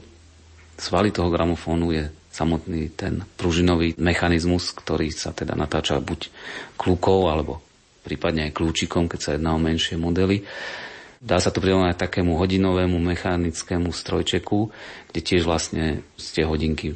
[0.79, 6.31] Svaly toho gramofónu je samotný ten pružinový mechanizmus, ktorý sa teda natáča buď
[6.79, 7.59] kľúkou alebo
[8.07, 10.47] prípadne aj kľúčikom, keď sa jedná o menšie modely.
[11.19, 14.71] Dá sa to prirovnať takému hodinovému mechanickému strojčeku,
[15.11, 16.95] kde tiež vlastne z tie hodinky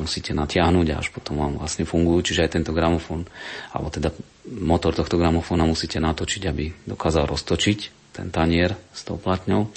[0.00, 2.32] musíte natiahnuť a až potom vám vlastne fungujú.
[2.32, 3.28] Čiže aj tento gramofón,
[3.76, 4.08] alebo teda
[4.48, 7.78] motor tohto gramofóna musíte natočiť, aby dokázal roztočiť
[8.16, 9.68] ten tanier s tou platňou.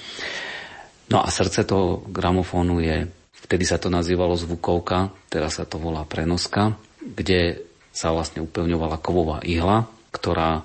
[1.11, 3.11] No a srdce toho gramofónu je,
[3.43, 9.43] vtedy sa to nazývalo zvukovka, teraz sa to volá prenoska, kde sa vlastne upevňovala kovová
[9.43, 10.63] ihla, ktorá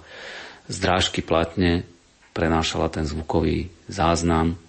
[0.70, 1.82] z drážky platne
[2.36, 4.60] prenášala ten zvukový záznam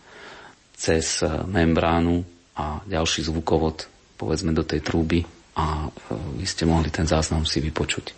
[0.72, 2.24] cez e, membránu
[2.56, 5.28] a ďalší zvukovod povedzme do tej trúby
[5.60, 8.16] a e, vy ste mohli ten záznam si vypočuť.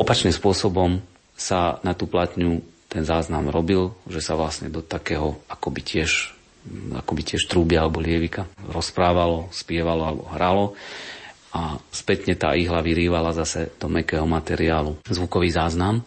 [0.00, 1.04] Opačným spôsobom
[1.36, 6.32] sa na tú platňu ten záznam robil, že sa vlastne do takého akoby tiež,
[6.94, 10.64] akoby tiež trúby alebo lievika rozprávalo, spievalo alebo hralo
[11.54, 16.02] a spätne tá ihla vyrývala zase do mekého materiálu zvukový záznam,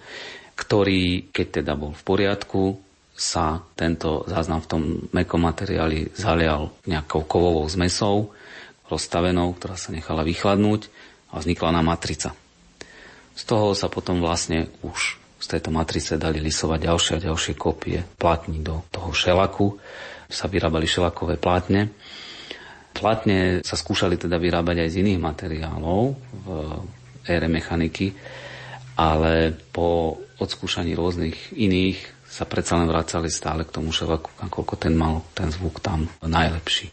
[0.58, 2.82] ktorý, keď teda bol v poriadku,
[3.18, 8.34] sa tento záznam v tom mekom materiáli zalial nejakou kovovou zmesou,
[8.90, 10.90] rozstavenou, ktorá sa nechala vychladnúť
[11.34, 12.34] a vznikla na matrica.
[13.38, 18.02] Z toho sa potom vlastne už z tejto matrice dali lisovať ďalšie a ďalšie kopie
[18.18, 19.78] platní do toho šelaku.
[20.30, 21.94] Sa vyrábali šelakové plátne.
[22.98, 26.48] Platne sa skúšali teda vyrábať aj z iných materiálov v
[27.30, 28.18] ére mechaniky,
[28.98, 34.94] ale po odskúšaní rôznych iných sa predsa len vracali stále k tomu šelaku, nakoľko ten
[34.98, 36.92] mal ten zvuk tam najlepší.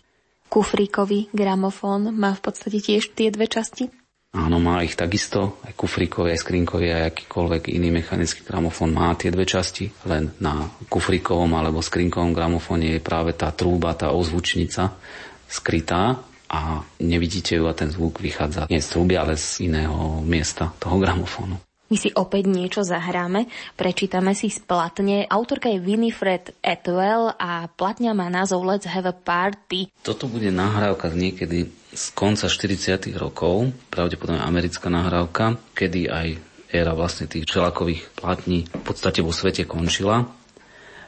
[0.53, 3.91] Kufríkový gramofón má v podstate tiež tie dve časti?
[4.35, 9.31] Áno, má ich takisto, aj kufríkový, aj skrinkový, aj akýkoľvek iný mechanický gramofón má tie
[9.31, 14.99] dve časti, len na kufríkovom alebo skrinkovom gramofóne je práve tá trúba, tá ozvučnica
[15.47, 16.19] skrytá
[16.51, 20.99] a nevidíte ju a ten zvuk vychádza nie z trúby, ale z iného miesta toho
[20.99, 21.55] gramofónu.
[21.93, 23.45] My si opäť niečo zahráme,
[23.77, 25.29] prečítame si z platne.
[25.29, 29.93] Autorka je Winifred Atwell a platňa má názov Let's Have a Party.
[30.01, 31.59] Toto bude nahrávka z niekedy
[31.93, 36.29] z konca 40 rokov, pravdepodobne americká nahrávka, kedy aj
[36.73, 40.27] éra vlastne tých čelakových platní v podstate vo svete končila.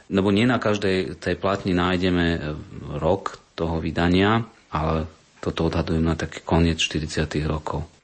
[0.06, 2.54] Lebo nie na každej tej platni nájdeme
[3.02, 5.10] rok toho vydania, ale
[5.42, 7.95] toto odhadujem na taký koniec 40 rokov.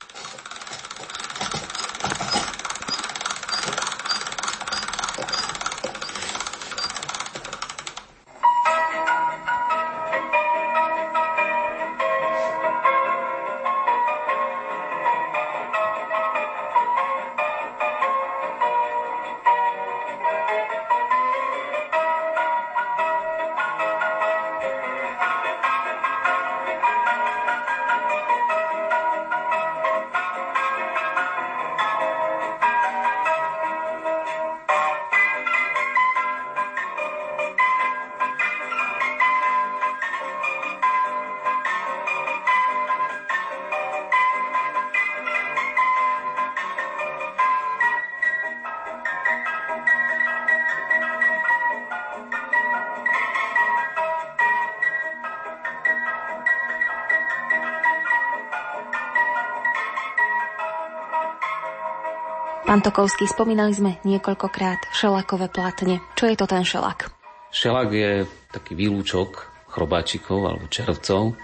[62.62, 65.98] Pán Tokovský, spomínali sme niekoľkokrát šelakové platne.
[66.14, 67.10] Čo je to ten šelak?
[67.50, 68.10] Šelak je
[68.54, 71.34] taký výlučok chrobáčikov alebo červcov,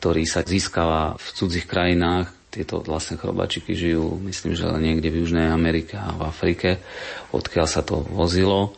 [0.00, 2.32] ktorý sa získava v cudzích krajinách.
[2.48, 6.80] Tieto vlastne chrobáčiky žijú, myslím, že niekde v Južnej Amerike a v Afrike,
[7.28, 8.72] odkiaľ sa to vozilo.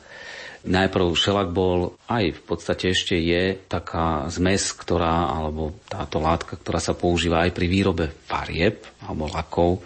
[0.61, 6.77] Najprv šelak bol, aj v podstate ešte je taká zmes, ktorá, alebo táto látka, ktorá
[6.77, 9.81] sa používa aj pri výrobe farieb alebo lakov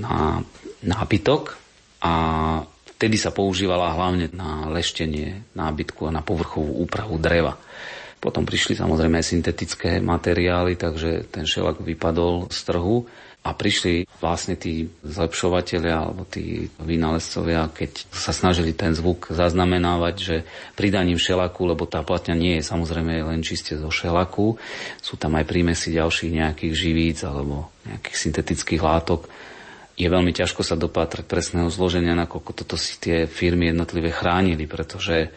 [0.00, 0.40] na
[0.80, 1.42] nábytok
[2.00, 2.14] a
[2.96, 7.58] vtedy sa používala hlavne na leštenie nábytku a na povrchovú úpravu dreva.
[8.22, 13.04] Potom prišli samozrejme aj syntetické materiály, takže ten šelak vypadol z trhu
[13.42, 20.36] a prišli vlastne tí zlepšovateľia alebo tí vynálezcovia, keď sa snažili ten zvuk zaznamenávať, že
[20.78, 24.54] pridaním šelaku, lebo tá platňa nie je samozrejme len čiste zo šelaku,
[25.02, 29.26] sú tam aj prímesy ďalších nejakých živíc alebo nejakých syntetických látok,
[29.92, 35.28] je veľmi ťažko sa dopátrať presného zloženia, nakoľko toto si tie firmy jednotlivé chránili, pretože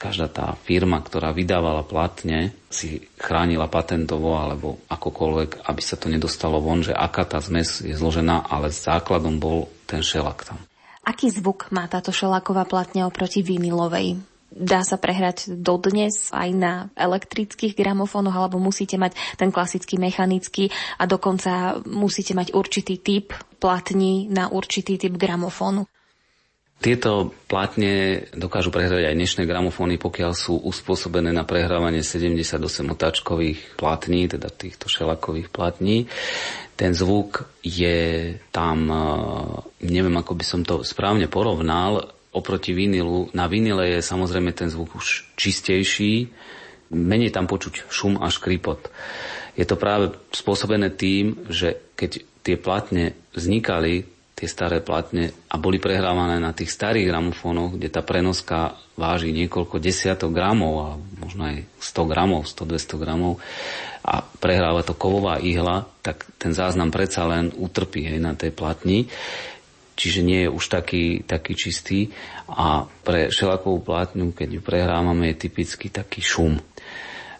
[0.00, 6.56] každá tá firma, ktorá vydávala platne, si chránila patentovo alebo akokoľvek, aby sa to nedostalo
[6.64, 10.58] von, že aká tá zmes je zložená, ale základom bol ten šelak tam.
[11.04, 14.16] Aký zvuk má táto šelaková platňa oproti vinilovej?
[14.50, 21.06] Dá sa prehrať dodnes aj na elektrických gramofónoch, alebo musíte mať ten klasický mechanický a
[21.06, 23.30] dokonca musíte mať určitý typ
[23.62, 25.86] platní na určitý typ gramofónu?
[26.80, 32.56] Tieto platne dokážu prehrať aj dnešné gramofóny, pokiaľ sú uspôsobené na prehrávanie 78
[32.88, 36.08] otáčkových platní, teda týchto šelakových platní.
[36.80, 39.04] Ten zvuk je tam, e,
[39.92, 43.28] neviem ako by som to správne porovnal, oproti vinilu.
[43.36, 46.32] Na vinile je samozrejme ten zvuk už čistejší,
[46.96, 48.88] menej tam počuť šum a škripot.
[49.52, 54.08] Je to práve spôsobené tým, že keď tie platne vznikali,
[54.40, 59.76] tie staré platne a boli prehrávané na tých starých gramofónoch, kde tá prenoska váži niekoľko
[59.76, 60.88] desiatok gramov a
[61.20, 63.36] možno aj 100 gramov, 100-200 gramov
[64.00, 69.04] a prehráva to kovová ihla, tak ten záznam predsa len utrpí hej, na tej platni.
[70.00, 72.08] Čiže nie je už taký, taký čistý
[72.48, 76.56] a pre šelakovú platňu, keď ju prehrávame, je typicky taký šum.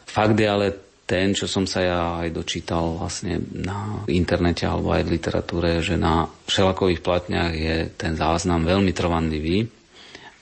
[0.05, 5.03] Fakt je ale ten, čo som sa ja aj dočítal vlastne na internete alebo aj
[5.03, 9.67] v literatúre, že na šelakových platniach je ten záznam veľmi trvanlivý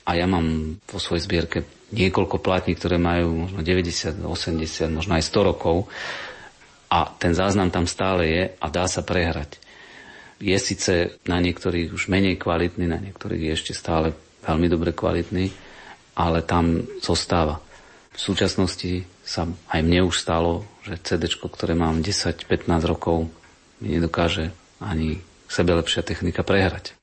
[0.05, 5.25] a ja mám vo svojej zbierke niekoľko platní, ktoré majú možno 90, 80, možno aj
[5.25, 5.89] 100 rokov
[6.93, 9.57] a ten záznam tam stále je a dá sa prehrať.
[10.37, 14.13] Je síce na niektorých už menej kvalitný, na niektorých je ešte stále
[14.45, 15.49] veľmi dobre kvalitný,
[16.13, 17.57] ale tam zostáva.
[18.13, 23.29] V súčasnosti sa aj mne už stalo, že CD, ktoré mám 10-15 rokov,
[23.77, 24.49] mi nedokáže
[24.81, 26.97] ani sebe lepšia technika prehrať.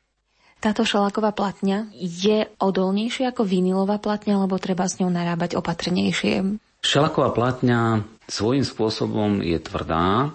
[0.59, 6.59] Táto šalaková platňa je odolnejšia ako vinilová platňa, alebo treba s ňou narábať opatrnejšie?
[6.83, 10.35] Šelaková platňa svojím spôsobom je tvrdá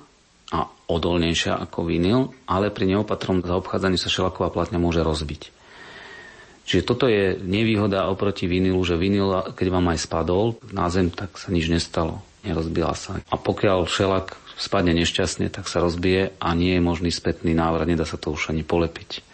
[0.52, 5.61] a odolnejšia ako vinil, ale pri neopatrom zaobchádzaní sa šelaková platňa môže rozbiť.
[6.66, 11.36] Čiže toto je nevýhoda oproti vinilu, že vinil, keď vám aj spadol na zem, tak
[11.36, 12.22] sa nič nestalo.
[12.42, 13.22] Nerozbila sa.
[13.30, 18.06] A pokiaľ šelak spadne nešťastne, tak sa rozbije a nie je možný spätný návrat, nedá
[18.06, 19.26] sa to už ani polepiť.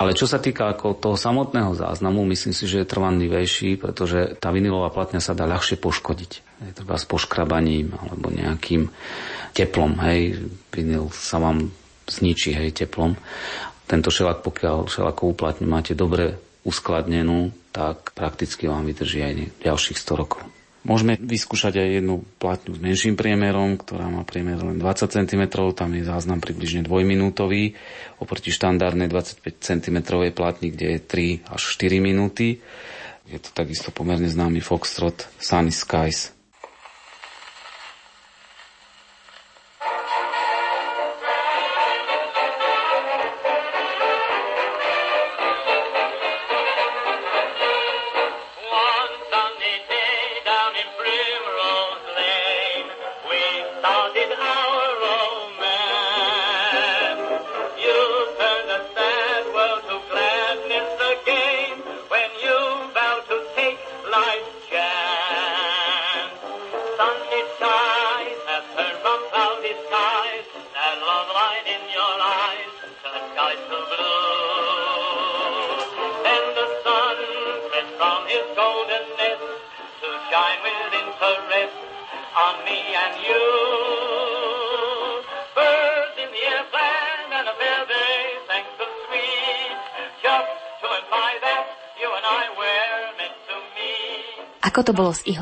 [0.00, 4.50] Ale čo sa týka ako toho samotného záznamu, myslím si, že je trvanlivejší, pretože tá
[4.50, 6.32] vinilová platňa sa dá ľahšie poškodiť.
[6.66, 8.90] Je treba s poškrabaním alebo nejakým
[9.54, 10.00] teplom.
[10.02, 10.48] Hej.
[10.74, 11.70] Vinil sa vám
[12.08, 13.14] zničí hej, teplom.
[13.86, 20.20] Tento šelak, pokiaľ šelakovú platňu máte dobre uskladnenú, tak prakticky vám vydrží aj ďalších 100
[20.20, 20.42] rokov.
[20.82, 25.42] Môžeme vyskúšať aj jednu platňu s menším priemerom, ktorá má priemer len 20 cm,
[25.78, 27.78] tam je záznam približne dvojminútový,
[28.18, 29.98] oproti štandardnej 25 cm
[30.34, 31.00] platni, kde je
[31.46, 32.58] 3 až 4 minúty.
[33.30, 36.34] Je to takisto pomerne známy Foxtrot Sunny Skies.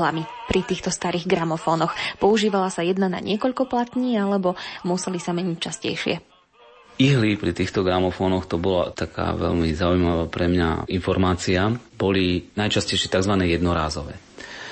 [0.00, 1.92] Ihlami pri týchto starých gramofónoch?
[2.16, 6.14] Používala sa jedna na niekoľko platní, alebo museli sa meniť častejšie?
[6.96, 11.68] Ihly pri týchto gramofónoch, to bola taká veľmi zaujímavá pre mňa informácia,
[12.00, 13.36] boli najčastejšie tzv.
[13.44, 14.16] jednorázové.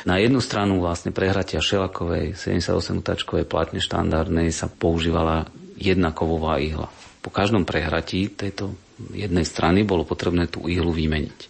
[0.09, 6.89] Na jednu stranu vlastne prehratia šelakovej 78 tačkovej platne štandardnej sa používala jedna kovová ihla.
[7.21, 8.73] Po každom prehratí tejto
[9.13, 11.41] jednej strany bolo potrebné tú ihlu vymeniť.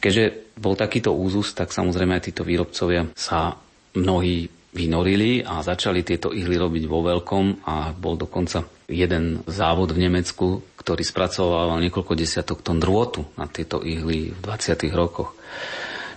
[0.00, 3.60] Keďže bol takýto úzus, tak samozrejme aj títo výrobcovia sa
[3.92, 10.04] mnohí vynorili a začali tieto ihly robiť vo veľkom a bol dokonca jeden závod v
[10.04, 14.92] Nemecku, ktorý spracovával niekoľko desiatok tón drôtu na tieto ihly v 20.
[14.92, 15.32] rokoch.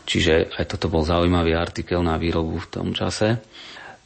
[0.03, 3.39] Čiže aj toto bol zaujímavý artikel na výrobu v tom čase.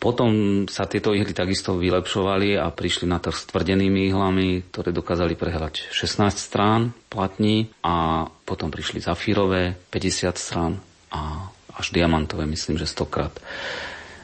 [0.03, 0.31] Potom
[0.67, 5.87] sa tieto ihly takisto vylepšovali a prišli na trh s tvrdenými ihlami, ktoré dokázali prehrať
[5.95, 13.31] 16 strán platní a potom prišli zafírové 50 strán a až diamantové, myslím, že stokrát.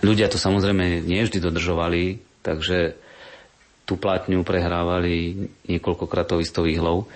[0.04, 3.00] Ľudia to samozrejme nie vždy dodržovali, takže
[3.88, 7.08] tú platňu prehrávali niekoľkokrát to istou ihlou.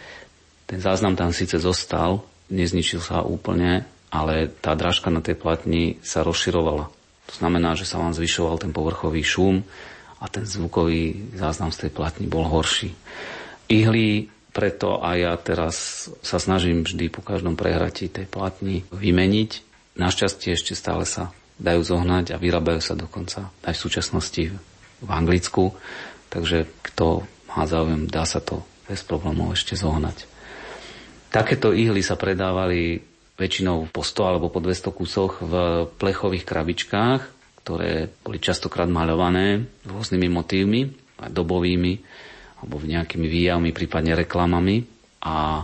[0.71, 6.23] Ten záznam tam síce zostal, nezničil sa úplne, ale tá drážka na tej platni sa
[6.23, 7.02] rozširovala.
[7.31, 9.63] To znamená, že sa vám zvyšoval ten povrchový šum
[10.19, 12.95] a ten zvukový záznam z tej platni bol horší.
[13.71, 19.51] Ihly preto a ja teraz sa snažím vždy po každom prehratí tej platni vymeniť.
[19.97, 24.43] Našťastie ešte stále sa dajú zohnať a vyrábajú sa dokonca aj v súčasnosti
[25.01, 25.73] v Anglicku.
[26.29, 30.29] Takže kto má záujem, dá sa to bez problémov ešte zohnať.
[31.33, 33.01] Takéto ihly sa predávali
[33.37, 35.53] väčšinou po 100 alebo po 200 kusoch v
[35.97, 37.21] plechových krabičkách,
[37.63, 40.81] ktoré boli častokrát maľované rôznymi motívmi,
[41.17, 41.93] dobovými,
[42.61, 44.83] alebo nejakými výjavmi, prípadne reklamami.
[45.23, 45.63] A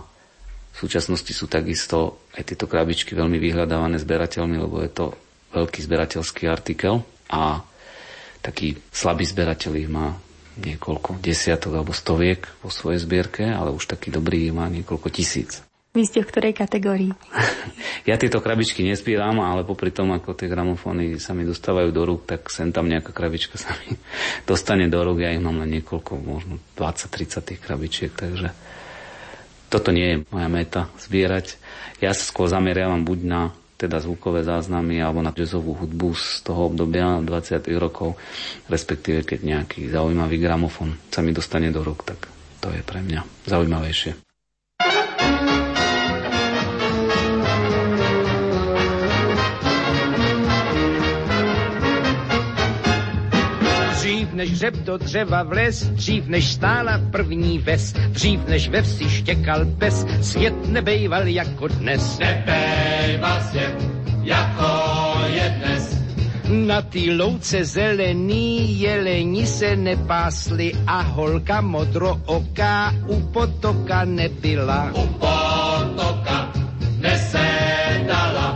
[0.70, 5.06] v súčasnosti sú takisto aj tieto krabičky veľmi vyhľadávané zberateľmi, lebo je to
[5.52, 7.60] veľký zberateľský artikel a
[8.40, 10.16] taký slabý zberateľ ich má
[10.60, 15.60] niekoľko desiatok alebo stoviek vo svojej zbierke, ale už taký dobrý má niekoľko tisíc.
[15.90, 17.10] Vy ste v ktorej kategórii?
[18.08, 22.30] ja tieto krabičky nespieram, ale popri tom, ako tie gramofóny sa mi dostávajú do rúk,
[22.30, 23.98] tak sem tam nejaká krabička sa mi
[24.50, 25.26] dostane do rúk.
[25.26, 28.54] Ja ich mám len niekoľko, možno 20-30 tých krabičiek, takže
[29.66, 31.58] toto nie je moja meta zbierať.
[31.98, 33.42] Ja sa skôr zameriavam buď na
[33.74, 37.66] teda zvukové záznamy alebo na jazzovú hudbu z toho obdobia 20.
[37.80, 38.14] rokov,
[38.70, 42.30] respektíve keď nejaký zaujímavý gramofón sa mi dostane do rúk, tak
[42.62, 44.29] to je pre mňa zaujímavejšie.
[54.40, 59.64] Než řep do dřeva vles, dřív než stála první ves, dřív než ve vsi štěkal
[59.78, 62.18] pes, svět nebejval jako dnes.
[62.18, 63.74] Nebejval svět
[64.22, 64.68] jako
[65.26, 65.96] je dnes.
[66.48, 74.90] Na tý louce zelený jeleni se nepásli a holka modrooká u potoka nebyla.
[74.94, 76.52] U potoka
[76.98, 78.49] nesedala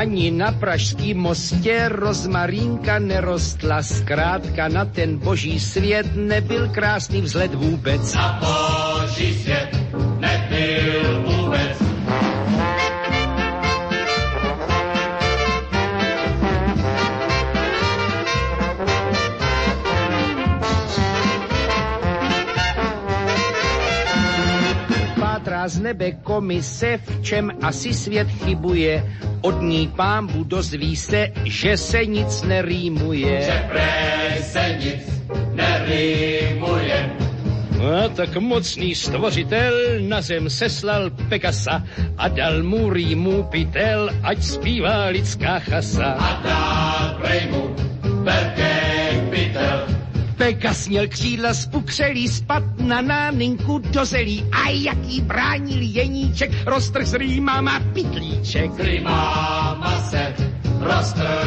[0.00, 8.14] ani na pražským mostě rozmarínka nerostla, zkrátka na ten boží svět nebyl krásný vzhled vůbec.
[8.14, 9.68] Na boží svět
[10.20, 11.90] nebyl vůbec.
[25.68, 29.06] z nebe komise, v čem asi svět chybuje.
[29.40, 33.40] Od ní pámbu dozví se, že se nic nerýmuje.
[33.42, 35.04] Že prej se nic
[35.54, 36.98] nerýmuje.
[37.80, 41.82] A tak mocný stvořitel na zem seslal Pegasa
[42.18, 46.20] a dal mu rýmu pytel, ať zpívá lidská chasa.
[46.20, 47.72] A dal prej mu
[49.30, 49.99] pytel,
[50.40, 57.14] Pegas měl křídla spukřelý, spad na náninku do zelí a jaký bránil jeníček, roztrh s
[57.14, 58.70] rýmama pitlíček.
[58.74, 60.34] S rýmama se
[60.80, 61.39] roztrh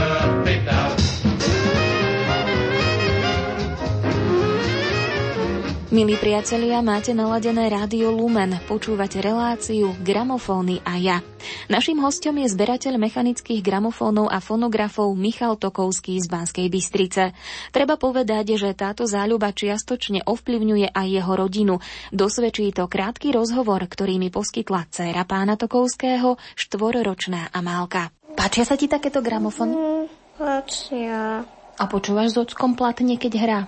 [5.93, 11.21] Milí priatelia, máte naladené rádio Lumen, počúvate reláciu Gramofóny a ja.
[11.69, 17.37] Naším hostom je zberateľ mechanických gramofónov a fonografov Michal Tokovský z Banskej Bystrice.
[17.69, 21.77] Treba povedať, že táto záľuba čiastočne ovplyvňuje aj jeho rodinu.
[22.09, 28.09] Dosvedčí to krátky rozhovor, ktorý mi poskytla dcéra pána Tokovského, štvororočná Amálka.
[28.33, 29.77] Páčia sa ti takéto gramofóny?
[29.77, 30.05] Mm,
[30.41, 31.45] páčia.
[31.77, 33.59] A počúvaš s ockom platne, keď hrá?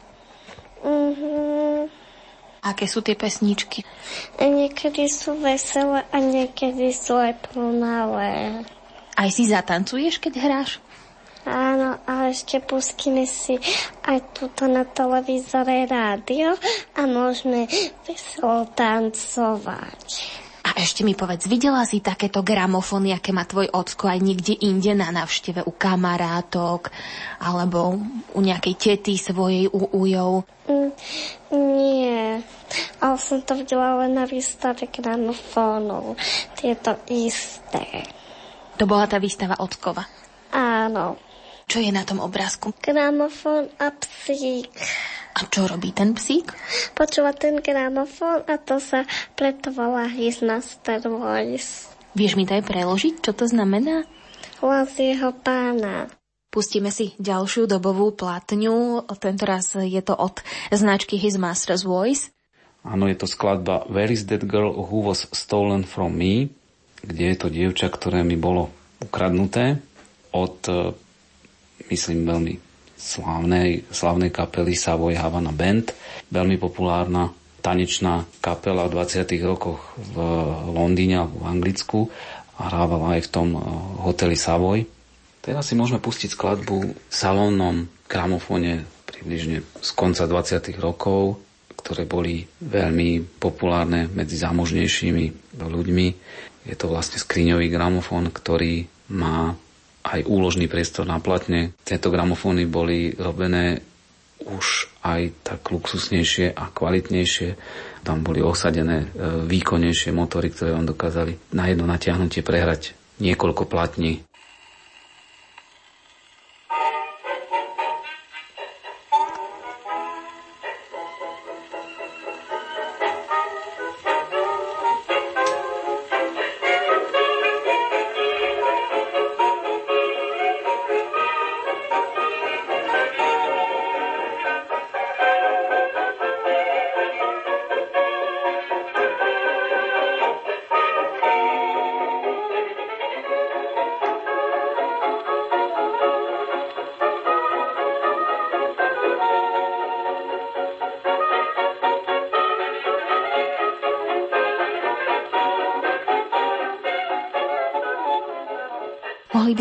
[0.82, 2.05] Mm-hmm.
[2.66, 3.86] Aké sú tie pesničky?
[4.42, 8.66] Niekedy sú veselé a niekedy sú aj plnavé.
[9.14, 10.82] Aj si zatancuješ, keď hráš?
[11.46, 13.62] Áno, a ešte pustíme si
[14.02, 16.58] aj tuto na televízore rádio
[16.98, 17.70] a môžeme
[18.02, 20.45] veselo tancovať.
[20.66, 24.98] A ešte mi povedz, videla si takéto gramofóny, aké má tvoj ocko aj niekde inde
[24.98, 26.90] na návšteve u kamarátok
[27.38, 28.02] alebo
[28.34, 30.50] u nejakej tety svojej u ujov?
[30.66, 30.90] Mm,
[31.54, 32.42] nie,
[32.98, 36.18] ale som to videla len na výstave gramofónov.
[36.58, 38.10] Tieto isté.
[38.82, 40.02] To bola tá výstava Ockova?
[40.50, 41.22] Áno.
[41.70, 42.74] Čo je na tom obrázku?
[42.82, 44.74] Gramofón a psík.
[45.36, 46.56] A čo robí ten psík?
[46.96, 49.04] Počúva ten gramofón a to sa
[49.36, 51.92] preto volá His Master Voice.
[52.16, 54.08] Vieš mi to aj preložiť, čo to znamená?
[54.64, 56.08] Hlas jeho pána.
[56.48, 59.04] Pustíme si ďalšiu dobovú platňu.
[59.20, 60.40] Tentoraz je to od
[60.72, 62.32] značky His Master's Voice.
[62.88, 66.48] Áno, je to skladba Where is that girl who was stolen from me,
[67.04, 68.72] kde je to dievča, ktoré mi bolo
[69.04, 69.84] ukradnuté
[70.32, 70.96] od, e,
[71.92, 72.54] myslím, veľmi
[73.06, 75.94] slávnej, slávnej kapely Savoy Havana Band,
[76.34, 77.30] veľmi populárna
[77.62, 79.26] tanečná kapela v 20.
[79.46, 80.16] rokoch v
[80.74, 82.00] Londýne alebo v Anglicku
[82.58, 83.60] a hrávala aj v tom e,
[84.06, 84.86] hoteli Savoy.
[85.46, 90.74] Teraz si môžeme pustiť skladbu v salónnom gramofóne približne z konca 20.
[90.82, 91.42] rokov,
[91.78, 96.08] ktoré boli veľmi populárne medzi zámožnejšími ľuďmi.
[96.66, 99.54] Je to vlastne skriňový gramofón, ktorý má
[100.06, 101.74] aj úložný priestor na platne.
[101.82, 103.82] Tieto gramofóny boli robené
[104.46, 107.58] už aj tak luxusnejšie a kvalitnejšie.
[108.06, 109.08] Tam boli osadené e,
[109.50, 114.25] výkonnejšie motory, ktoré vám dokázali na jedno natiahnutie prehrať niekoľko platní.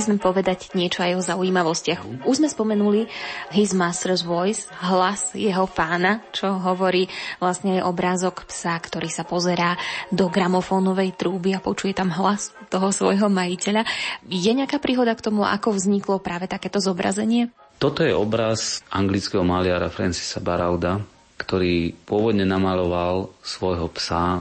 [0.05, 2.29] Sme povedať niečo aj o zaujímavostiach.
[2.29, 3.09] Už sme spomenuli
[3.57, 7.09] His Master's Voice, hlas jeho pána, čo hovorí
[7.41, 9.81] vlastne obrázok psa, ktorý sa pozerá
[10.13, 13.89] do gramofónovej trúby a počuje tam hlas toho svojho majiteľa.
[14.29, 17.49] Je nejaká príhoda k tomu, ako vzniklo práve takéto zobrazenie?
[17.81, 21.03] Toto je obraz anglického maliara Francisa Barauda,
[21.41, 24.39] ktorý pôvodne namaloval svojho psa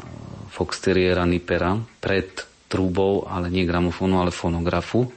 [0.53, 2.30] Fox Terriera Nipera pred
[2.70, 5.09] trúbou, ale nie gramofónu, ale fonografu.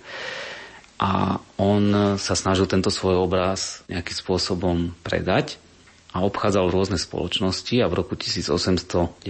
[0.96, 5.60] A on sa snažil tento svoj obraz nejakým spôsobom predať
[6.16, 9.28] a obchádzal rôzne spoločnosti a v roku 1897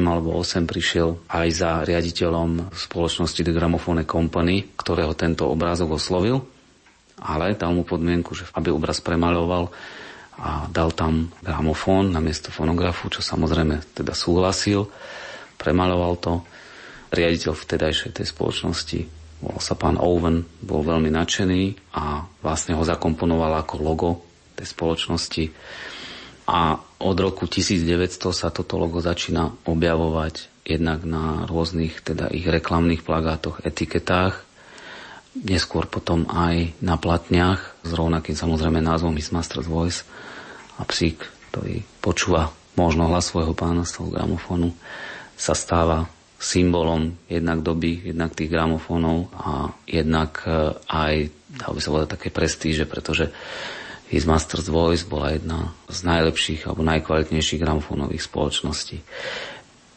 [0.00, 6.40] alebo 8 prišiel aj za riaditeľom spoločnosti The Gramophone Company, ktorého tento obrázok oslovil,
[7.20, 9.68] ale dal mu podmienku, že aby obraz premaľoval
[10.40, 14.88] a dal tam gramofón na miesto fonografu, čo samozrejme teda súhlasil,
[15.60, 16.40] premaloval to
[17.12, 23.64] riaditeľ vtedajšej tej spoločnosti, volal sa pán Owen, bol veľmi nadšený a vlastne ho zakomponoval
[23.64, 24.10] ako logo
[24.56, 25.44] tej spoločnosti.
[26.50, 33.00] A od roku 1900 sa toto logo začína objavovať jednak na rôznych teda ich reklamných
[33.00, 34.44] plagátoch, etiketách,
[35.34, 40.04] neskôr potom aj na platniach s rovnakým samozrejme názvom His Master's Voice
[40.76, 44.74] a psík, ktorý počúva možno hlas svojho pána z toho gramofónu,
[45.38, 46.10] sa stáva
[46.40, 51.14] symbolom jednak doby, jednak tých gramofónov a jednak e, aj,
[51.52, 53.28] dal by sa povedať, také prestíže, pretože
[54.08, 59.04] His Master's Voice bola jedna z najlepších alebo najkvalitnejších gramofónových spoločností.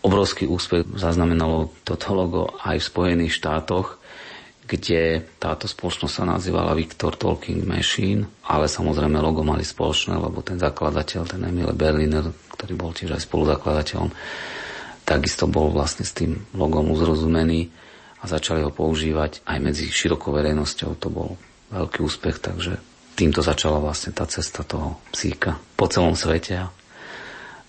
[0.04, 4.04] Obrovský úspech zaznamenalo toto logo aj v Spojených štátoch,
[4.68, 10.60] kde táto spoločnosť sa nazývala Victor Talking Machine, ale samozrejme logo mali spoločné, lebo ten
[10.60, 12.28] zakladateľ, ten Emile Berliner,
[12.60, 14.12] ktorý bol tiež aj spoluzakladateľom,
[15.04, 17.72] takisto bol vlastne s tým logom uzrozumený
[18.24, 20.96] a začali ho používať aj medzi širokou verejnosťou.
[21.04, 21.30] To bol
[21.76, 22.80] veľký úspech, takže
[23.20, 26.72] týmto začala vlastne tá cesta toho psíka po celom svete.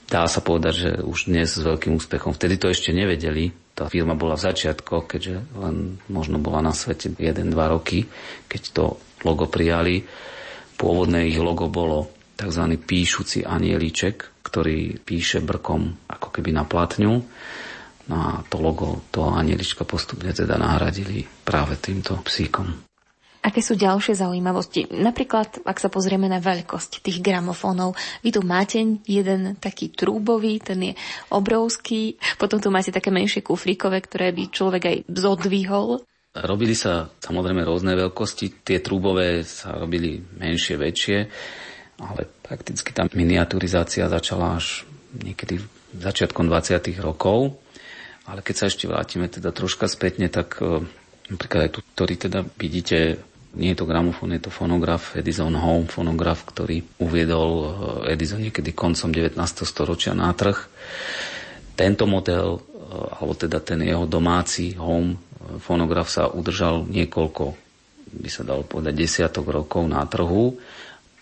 [0.05, 2.37] Dá sa povedať, že už dnes s veľkým úspechom.
[2.37, 3.51] Vtedy to ešte nevedeli.
[3.75, 8.07] Tá firma bola v začiatkoch, keďže len možno bola na svete 1-2 roky,
[8.47, 8.85] keď to
[9.27, 10.07] logo prijali.
[10.79, 12.65] Pôvodné ich logo bolo tzv.
[12.77, 17.23] píšuci anieliček, ktorý píše brkom ako keby na platňu.
[18.05, 22.85] No a to logo, to anielička postupne teda nahradili práve týmto psíkom.
[23.45, 24.89] Aké sú ďalšie zaujímavosti?
[24.89, 27.93] Napríklad, ak sa pozrieme na veľkosť tých gramofónov,
[28.25, 30.93] vy tu máte jeden taký trúbový, ten je
[31.29, 36.01] obrovský, potom tu máte také menšie kufríkové, ktoré by človek aj zodvihol.
[36.41, 41.19] Robili sa samozrejme rôzne veľkosti, tie trúbové sa robili menšie, väčšie
[41.99, 44.83] ale prakticky tá miniaturizácia začala až
[45.15, 45.63] niekedy
[45.95, 46.91] začiatkom 20.
[46.99, 47.55] rokov.
[48.25, 50.81] Ale keď sa ešte vrátime teda troška spätne, tak e,
[51.29, 53.21] napríklad aj tu, ktorý teda vidíte,
[53.55, 57.67] nie je to gramofón, je to fonograf, Edison Home fonograf, ktorý uviedol e,
[58.17, 59.37] Edison niekedy koncom 19.
[59.69, 60.57] storočia na trh.
[61.77, 62.61] Tento model, e,
[63.21, 65.21] alebo teda ten jeho domáci Home
[65.61, 67.45] fonograf sa udržal niekoľko,
[68.09, 70.57] by sa dalo povedať, desiatok rokov na trhu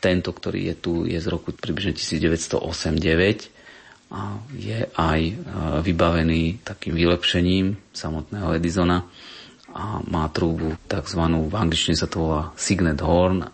[0.03, 3.63] tento, ktorý je tu, je z roku približne 1908-9
[4.13, 5.35] a je aj e,
[5.81, 9.07] vybavený takým vylepšením samotného Edisona
[9.73, 11.23] a má trúbu tzv.
[11.23, 13.49] v angličtine sa to volá Signet Horn,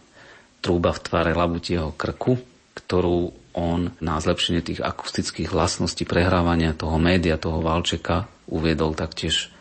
[0.59, 2.43] trúba v tvare labutieho krku,
[2.75, 9.55] ktorú on na zlepšenie tých akustických vlastností prehrávania toho média, toho valčeka uviedol taktiež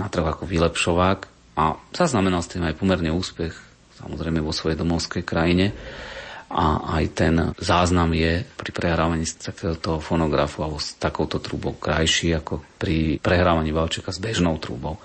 [0.00, 1.18] na trh ako vylepšovák
[1.54, 3.54] a zaznamenal s tým aj pomerne úspech,
[4.02, 5.76] samozrejme vo svojej domovskej krajine
[6.50, 12.34] a aj ten záznam je pri prehrávaní z takéhoto fonografu alebo s takouto trúbou krajší
[12.42, 14.98] ako pri prehrávaní valčeka s bežnou trúbou.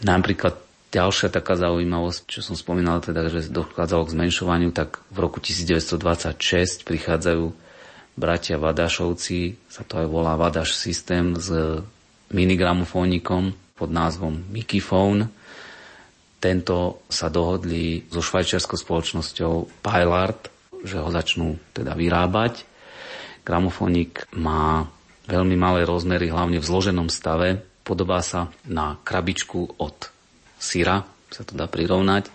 [0.00, 0.56] Napríklad
[0.88, 6.88] ďalšia taká zaujímavosť, čo som spomínal, teda, že dochádzalo k zmenšovaniu, tak v roku 1926
[6.88, 7.44] prichádzajú
[8.16, 11.52] bratia Vadašovci, sa to aj volá Vadaš systém s
[12.32, 15.28] minigramofónikom pod názvom Mikiphone.
[16.40, 20.55] Tento sa dohodli so švajčiarskou spoločnosťou Pilart,
[20.86, 22.62] že ho začnú teda vyrábať.
[23.42, 24.86] Gramofónik má
[25.26, 27.60] veľmi malé rozmery, hlavne v zloženom stave.
[27.82, 30.10] Podobá sa na krabičku od
[30.58, 32.30] syra, sa to dá prirovnať.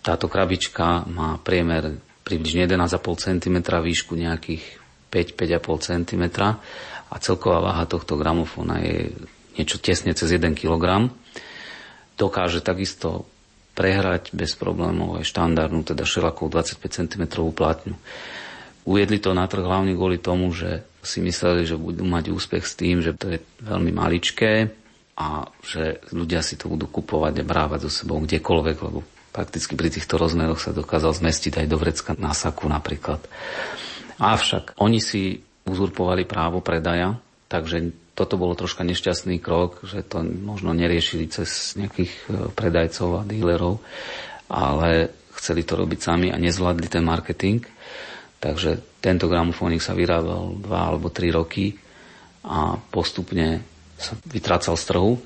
[0.00, 4.64] Táto krabička má priemer približne 1,5 cm, výšku nejakých
[5.12, 6.24] 5-5,5 cm
[7.10, 9.10] a celková váha tohto gramofóna je
[9.58, 11.10] niečo tesne cez 1 kg.
[12.14, 13.26] Dokáže takisto
[13.74, 17.96] prehrať bez problémov aj štandardnú, teda šelakou 25 cm platňu.
[18.84, 22.74] Ujedli to na trh hlavne kvôli tomu, že si mysleli, že budú mať úspech s
[22.76, 24.68] tým, že to je veľmi maličké
[25.20, 29.92] a že ľudia si to budú kupovať a brávať so sebou kdekoľvek, lebo prakticky pri
[29.92, 33.20] týchto rozmeroch sa dokázal zmestiť aj do vrecka na saku napríklad.
[34.20, 37.16] Avšak oni si uzurpovali právo predaja,
[37.48, 43.22] takže toto bolo troška nešťastný krok, že to možno neriešili cez nejakých e, predajcov a
[43.24, 43.80] dílerov,
[44.52, 45.08] ale
[45.40, 47.64] chceli to robiť sami a nezvládli ten marketing.
[48.44, 51.80] Takže tento gramofónik sa vyrábal 2 alebo 3 roky
[52.44, 53.64] a postupne
[53.96, 55.16] sa vytrácal z trhu.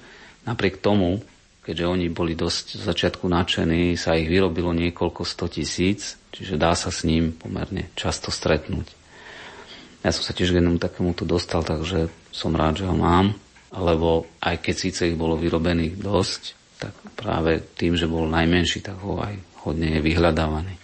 [0.47, 1.19] Napriek tomu,
[1.67, 6.79] keďže oni boli dosť z začiatku nadšení, sa ich vyrobilo niekoľko 100 tisíc, čiže dá
[6.79, 9.04] sa s ním pomerne často stretnúť.
[10.05, 13.33] Ja som sa tiež k jednému takémuto dostal, takže som rád, že ho mám,
[13.73, 16.43] lebo aj keď síce ich bolo vyrobených dosť,
[16.77, 19.35] tak práve tým, že bol najmenší, tak ho aj
[19.65, 20.77] hodne je vyhľadávaný.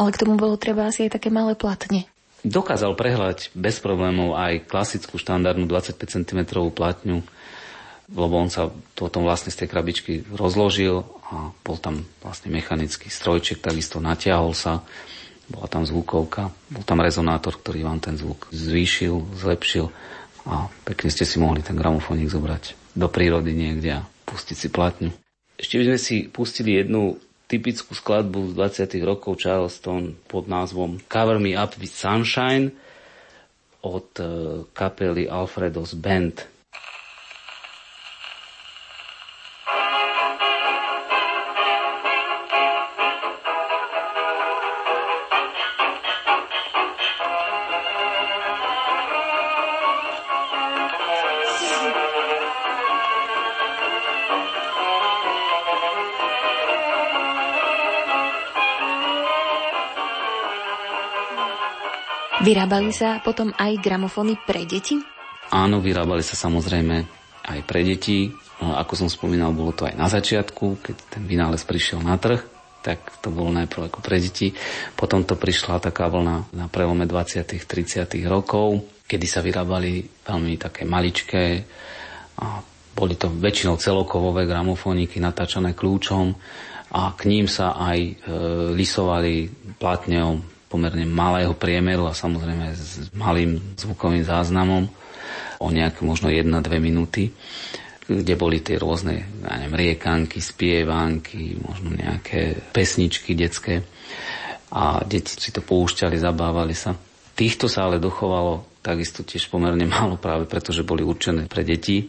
[0.00, 2.08] Ale k tomu bolo treba asi aj také malé platne.
[2.46, 6.40] Dokázal prehľať bez problémov aj klasickú štandardnú 25 cm
[6.72, 7.20] platňu,
[8.08, 13.60] lebo on sa potom vlastne z tej krabičky rozložil a bol tam vlastne mechanický strojček,
[13.60, 14.80] takisto natiahol sa
[15.48, 19.88] bola tam zvukovka, bol tam rezonátor, ktorý vám ten zvuk zvýšil, zlepšil
[20.48, 25.10] a pekne ste si mohli ten gramofónik zobrať do prírody niekde a pustiť si platňu.
[25.58, 27.18] Ešte by sme si pustili jednu
[27.48, 29.08] typickú skladbu z 20.
[29.08, 32.70] rokov Charleston pod názvom Cover Me Up with Sunshine
[33.80, 34.28] od eh,
[34.76, 36.57] kapely Alfredo's Band.
[62.48, 64.96] Vyrábali sa potom aj gramofóny pre deti?
[65.52, 66.96] Áno, vyrábali sa samozrejme
[67.44, 68.32] aj pre deti.
[68.64, 72.40] Ako som spomínal, bolo to aj na začiatku, keď ten vynález prišiel na trh,
[72.80, 74.56] tak to bolo najprv ako pre deti.
[74.96, 77.44] Potom to prišla taká vlna na prelome 20.
[77.68, 78.08] 30.
[78.24, 81.44] rokov, kedy sa vyrábali veľmi také maličké
[82.40, 82.64] a
[82.96, 86.32] boli to väčšinou celokovové gramofóniky natáčané kľúčom
[86.96, 88.12] a k ním sa aj e,
[88.72, 94.84] lisovali platňou pomerne malého priemeru a samozrejme s malým zvukovým záznamom
[95.58, 96.44] o nejaké možno 1-2
[96.78, 97.32] minúty,
[98.08, 103.84] kde boli tie rôzne ja neviem, riekanky, spievánky, možno nejaké pesničky detské
[104.72, 106.92] a deti si to poušťali, zabávali sa.
[107.32, 112.08] Týchto sa ale dochovalo takisto tiež pomerne málo práve preto, že boli určené pre deti.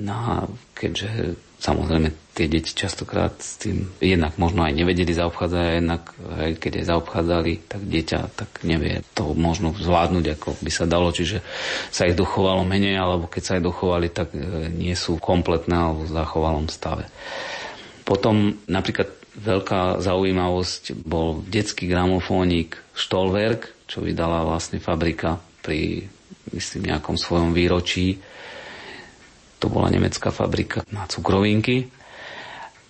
[0.00, 0.34] No a
[0.74, 6.50] keďže Samozrejme, tie deti častokrát s tým jednak možno aj nevedeli zaobchádzať a jednak aj
[6.56, 11.12] keď aj zaobchádzali, tak dieťa tak nevie to možno zvládnuť, ako by sa dalo.
[11.12, 11.44] Čiže
[11.92, 16.08] sa ich dochovalo menej, alebo keď sa aj dochovali, tak e, nie sú kompletné alebo
[16.08, 17.12] v zachovalom stave.
[18.08, 26.08] Potom napríklad veľká zaujímavosť bol detský gramofónik Stolwerk, čo vydala vlastne fabrika pri
[26.56, 28.16] myslím nejakom svojom výročí
[29.60, 31.92] to bola nemecká fabrika na cukrovinky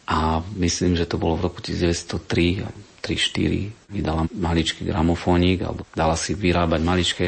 [0.06, 6.36] a myslím, že to bolo v roku 1903 3-4 vydala maličký gramofónik alebo dala si
[6.36, 7.26] vyrábať maličké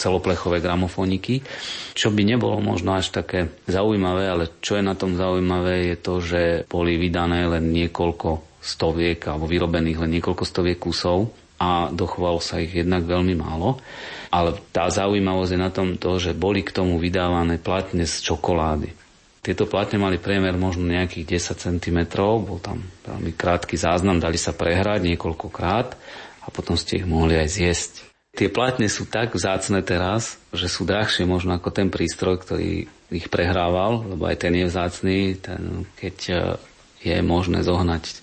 [0.00, 1.44] celoplechové gramofóniky,
[1.92, 6.14] čo by nebolo možno až také zaujímavé, ale čo je na tom zaujímavé je to,
[6.24, 11.28] že boli vydané len niekoľko stoviek alebo vyrobených len niekoľko stoviek kusov
[11.60, 13.76] a dochovalo sa ich jednak veľmi málo.
[14.30, 18.94] Ale tá zaujímavosť je na tom to, že boli k tomu vydávané platne z čokolády.
[19.40, 21.98] Tieto platne mali priemer možno nejakých 10 cm,
[22.44, 25.88] bol tam veľmi krátky záznam, dali sa prehrať niekoľkokrát
[26.44, 27.92] a potom ste ich mohli aj zjesť.
[28.30, 33.26] Tie platne sú tak vzácne teraz, že sú drahšie možno ako ten prístroj, ktorý ich
[33.26, 36.34] prehrával, lebo aj ten je vzácný, ten, keď e,
[37.02, 38.22] je možné zohnať,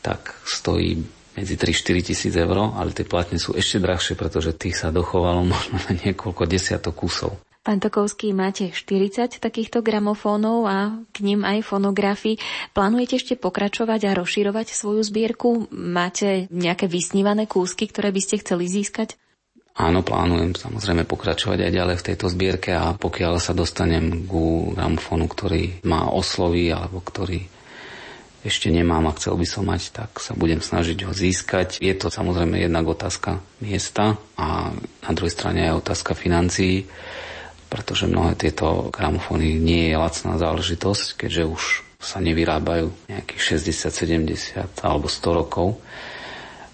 [0.00, 1.04] tak stojí
[1.36, 5.76] medzi 3-4 tisíc eur, ale tie platne sú ešte drahšie, pretože tých sa dochovalo možno
[5.86, 7.36] na niekoľko desiatok kusov.
[7.66, 12.38] Pán Tokovský, máte 40 takýchto gramofónov a k ním aj fonografy.
[12.70, 15.66] Plánujete ešte pokračovať a rozširovať svoju zbierku?
[15.74, 19.18] Máte nejaké vysnívané kúsky, ktoré by ste chceli získať?
[19.76, 25.26] Áno, plánujem samozrejme pokračovať aj ďalej v tejto zbierke a pokiaľ sa dostanem ku gramofónu,
[25.26, 27.44] ktorý má oslovy alebo ktorý
[28.46, 31.82] ešte nemám a chcel by som mať, tak sa budem snažiť ho získať.
[31.82, 34.70] Je to samozrejme jednak otázka miesta a
[35.02, 36.86] na druhej strane aj otázka financií
[37.66, 41.62] pretože mnohé tieto gramofóny nie je lacná záležitosť, keďže už
[41.98, 45.68] sa nevyrábajú nejakých 60, 70 alebo 100 rokov.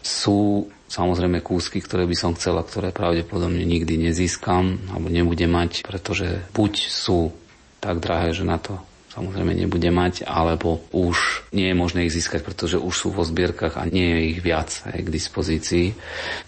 [0.05, 6.45] Sú samozrejme kúsky, ktoré by som chcela, ktoré pravdepodobne nikdy nezískam alebo nebudem mať, pretože
[6.53, 7.33] buď sú
[7.81, 8.77] tak drahé, že na to
[9.13, 13.77] samozrejme nebude mať, alebo už nie je možné ich získať, pretože už sú vo zbierkach
[13.77, 15.87] a nie je ich viac aj k dispozícii.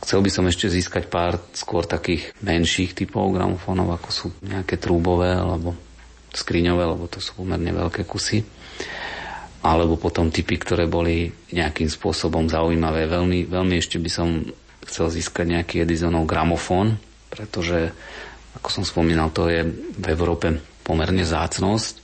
[0.01, 5.37] Chcel by som ešte získať pár skôr takých menších typov gramofónov, ako sú nejaké trúbové
[5.37, 5.77] alebo
[6.33, 8.41] skriňové, lebo to sú pomerne veľké kusy
[9.65, 13.09] alebo potom typy, ktoré boli nejakým spôsobom zaujímavé.
[13.09, 14.45] Veľmi, veľmi ešte by som
[14.85, 17.01] chcel získať nejaký Edisonov gramofón,
[17.33, 17.89] pretože,
[18.61, 22.04] ako som spomínal, to je v Európe pomerne zácnosť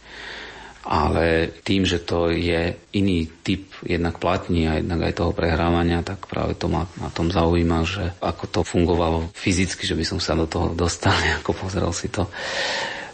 [0.91, 6.27] ale tým, že to je iný typ jednak platní a jednak aj toho prehrávania, tak
[6.27, 10.35] práve to ma na tom zaujíma, že ako to fungovalo fyzicky, že by som sa
[10.35, 12.27] do toho dostal, ako pozrel si to.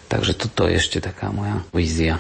[0.09, 2.17] Takže toto je ešte taká moja vízia.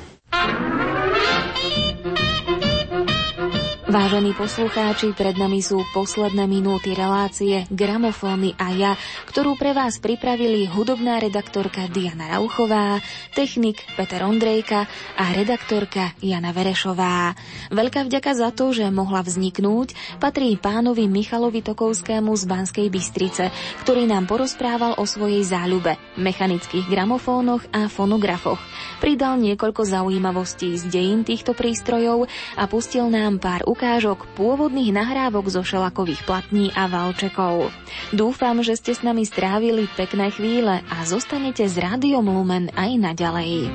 [3.96, 8.92] Vážení poslucháči, pred nami sú posledné minúty relácie Gramofóny a ja,
[9.24, 13.00] ktorú pre vás pripravili hudobná redaktorka Diana Rauchová,
[13.32, 14.84] technik Peter Ondrejka
[15.16, 17.32] a redaktorka Jana Verešová.
[17.72, 23.48] Veľká vďaka za to, že mohla vzniknúť, patrí pánovi Michalovi Tokovskému z Banskej Bystrice,
[23.80, 28.60] ktorý nám porozprával o svojej záľube, mechanických gramofónoch a fonografoch.
[29.00, 32.28] Pridal niekoľko zaujímavostí z dejín týchto prístrojov
[32.60, 37.70] a pustil nám pár ukážok pôvodných nahrávok zo šelakových platní a valčekov.
[38.10, 43.70] Dúfam, že ste s nami strávili pekné chvíle a zostanete s Rádiom Lumen aj naďalej.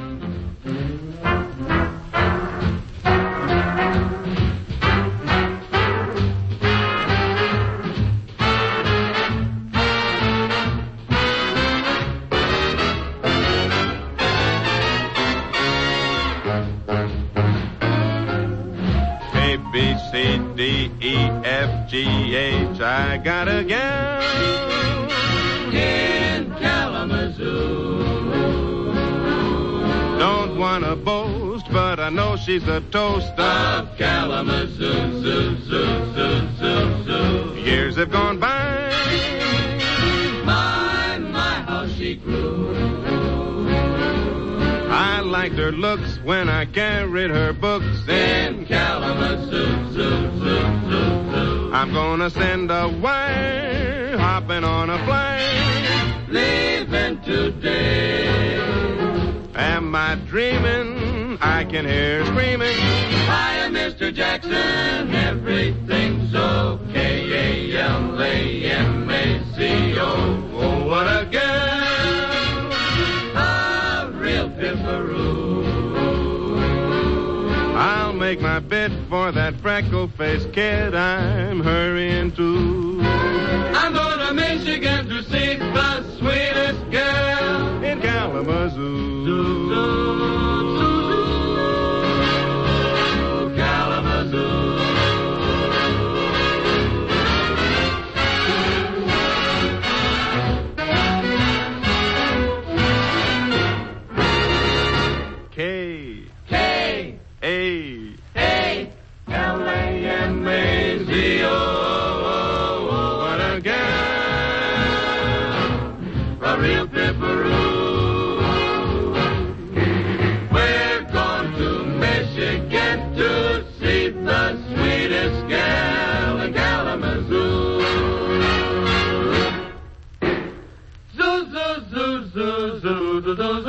[19.71, 21.15] D, E,
[21.45, 22.81] F, G, H.
[22.81, 24.21] I got a gal
[25.73, 28.03] in Kalamazoo.
[30.19, 35.21] Don't wanna boast, but I know she's a toast of Kalamazoo.
[35.21, 37.61] Zoo, zoo, zoo, zoo, zoo.
[37.61, 38.93] Years have gone by.
[40.43, 43.20] My, my, how she grew.
[45.31, 49.93] Liked her looks when I carried her books in Kalamazoo.
[49.93, 56.27] Zoo, zoo, zoo, I'm gonna send a wire hopping on a plane.
[56.27, 58.59] Leaving today.
[59.55, 61.37] Am I dreaming?
[61.39, 62.75] I can hear screaming.
[62.75, 64.13] Hiya, Mr.
[64.13, 65.15] Jackson.
[65.15, 67.71] Everything's okay.
[67.77, 68.41] A-L-A-M-A-C-O.
[70.55, 71.80] Oh, what a girl.
[77.77, 83.01] I'll make my bid for that freckle-faced kid I'm hurrying to.
[83.03, 89.25] I'm going to Michigan to see the sweetest girl in Kalamazoo.
[89.25, 90.90] Zoo, zoo.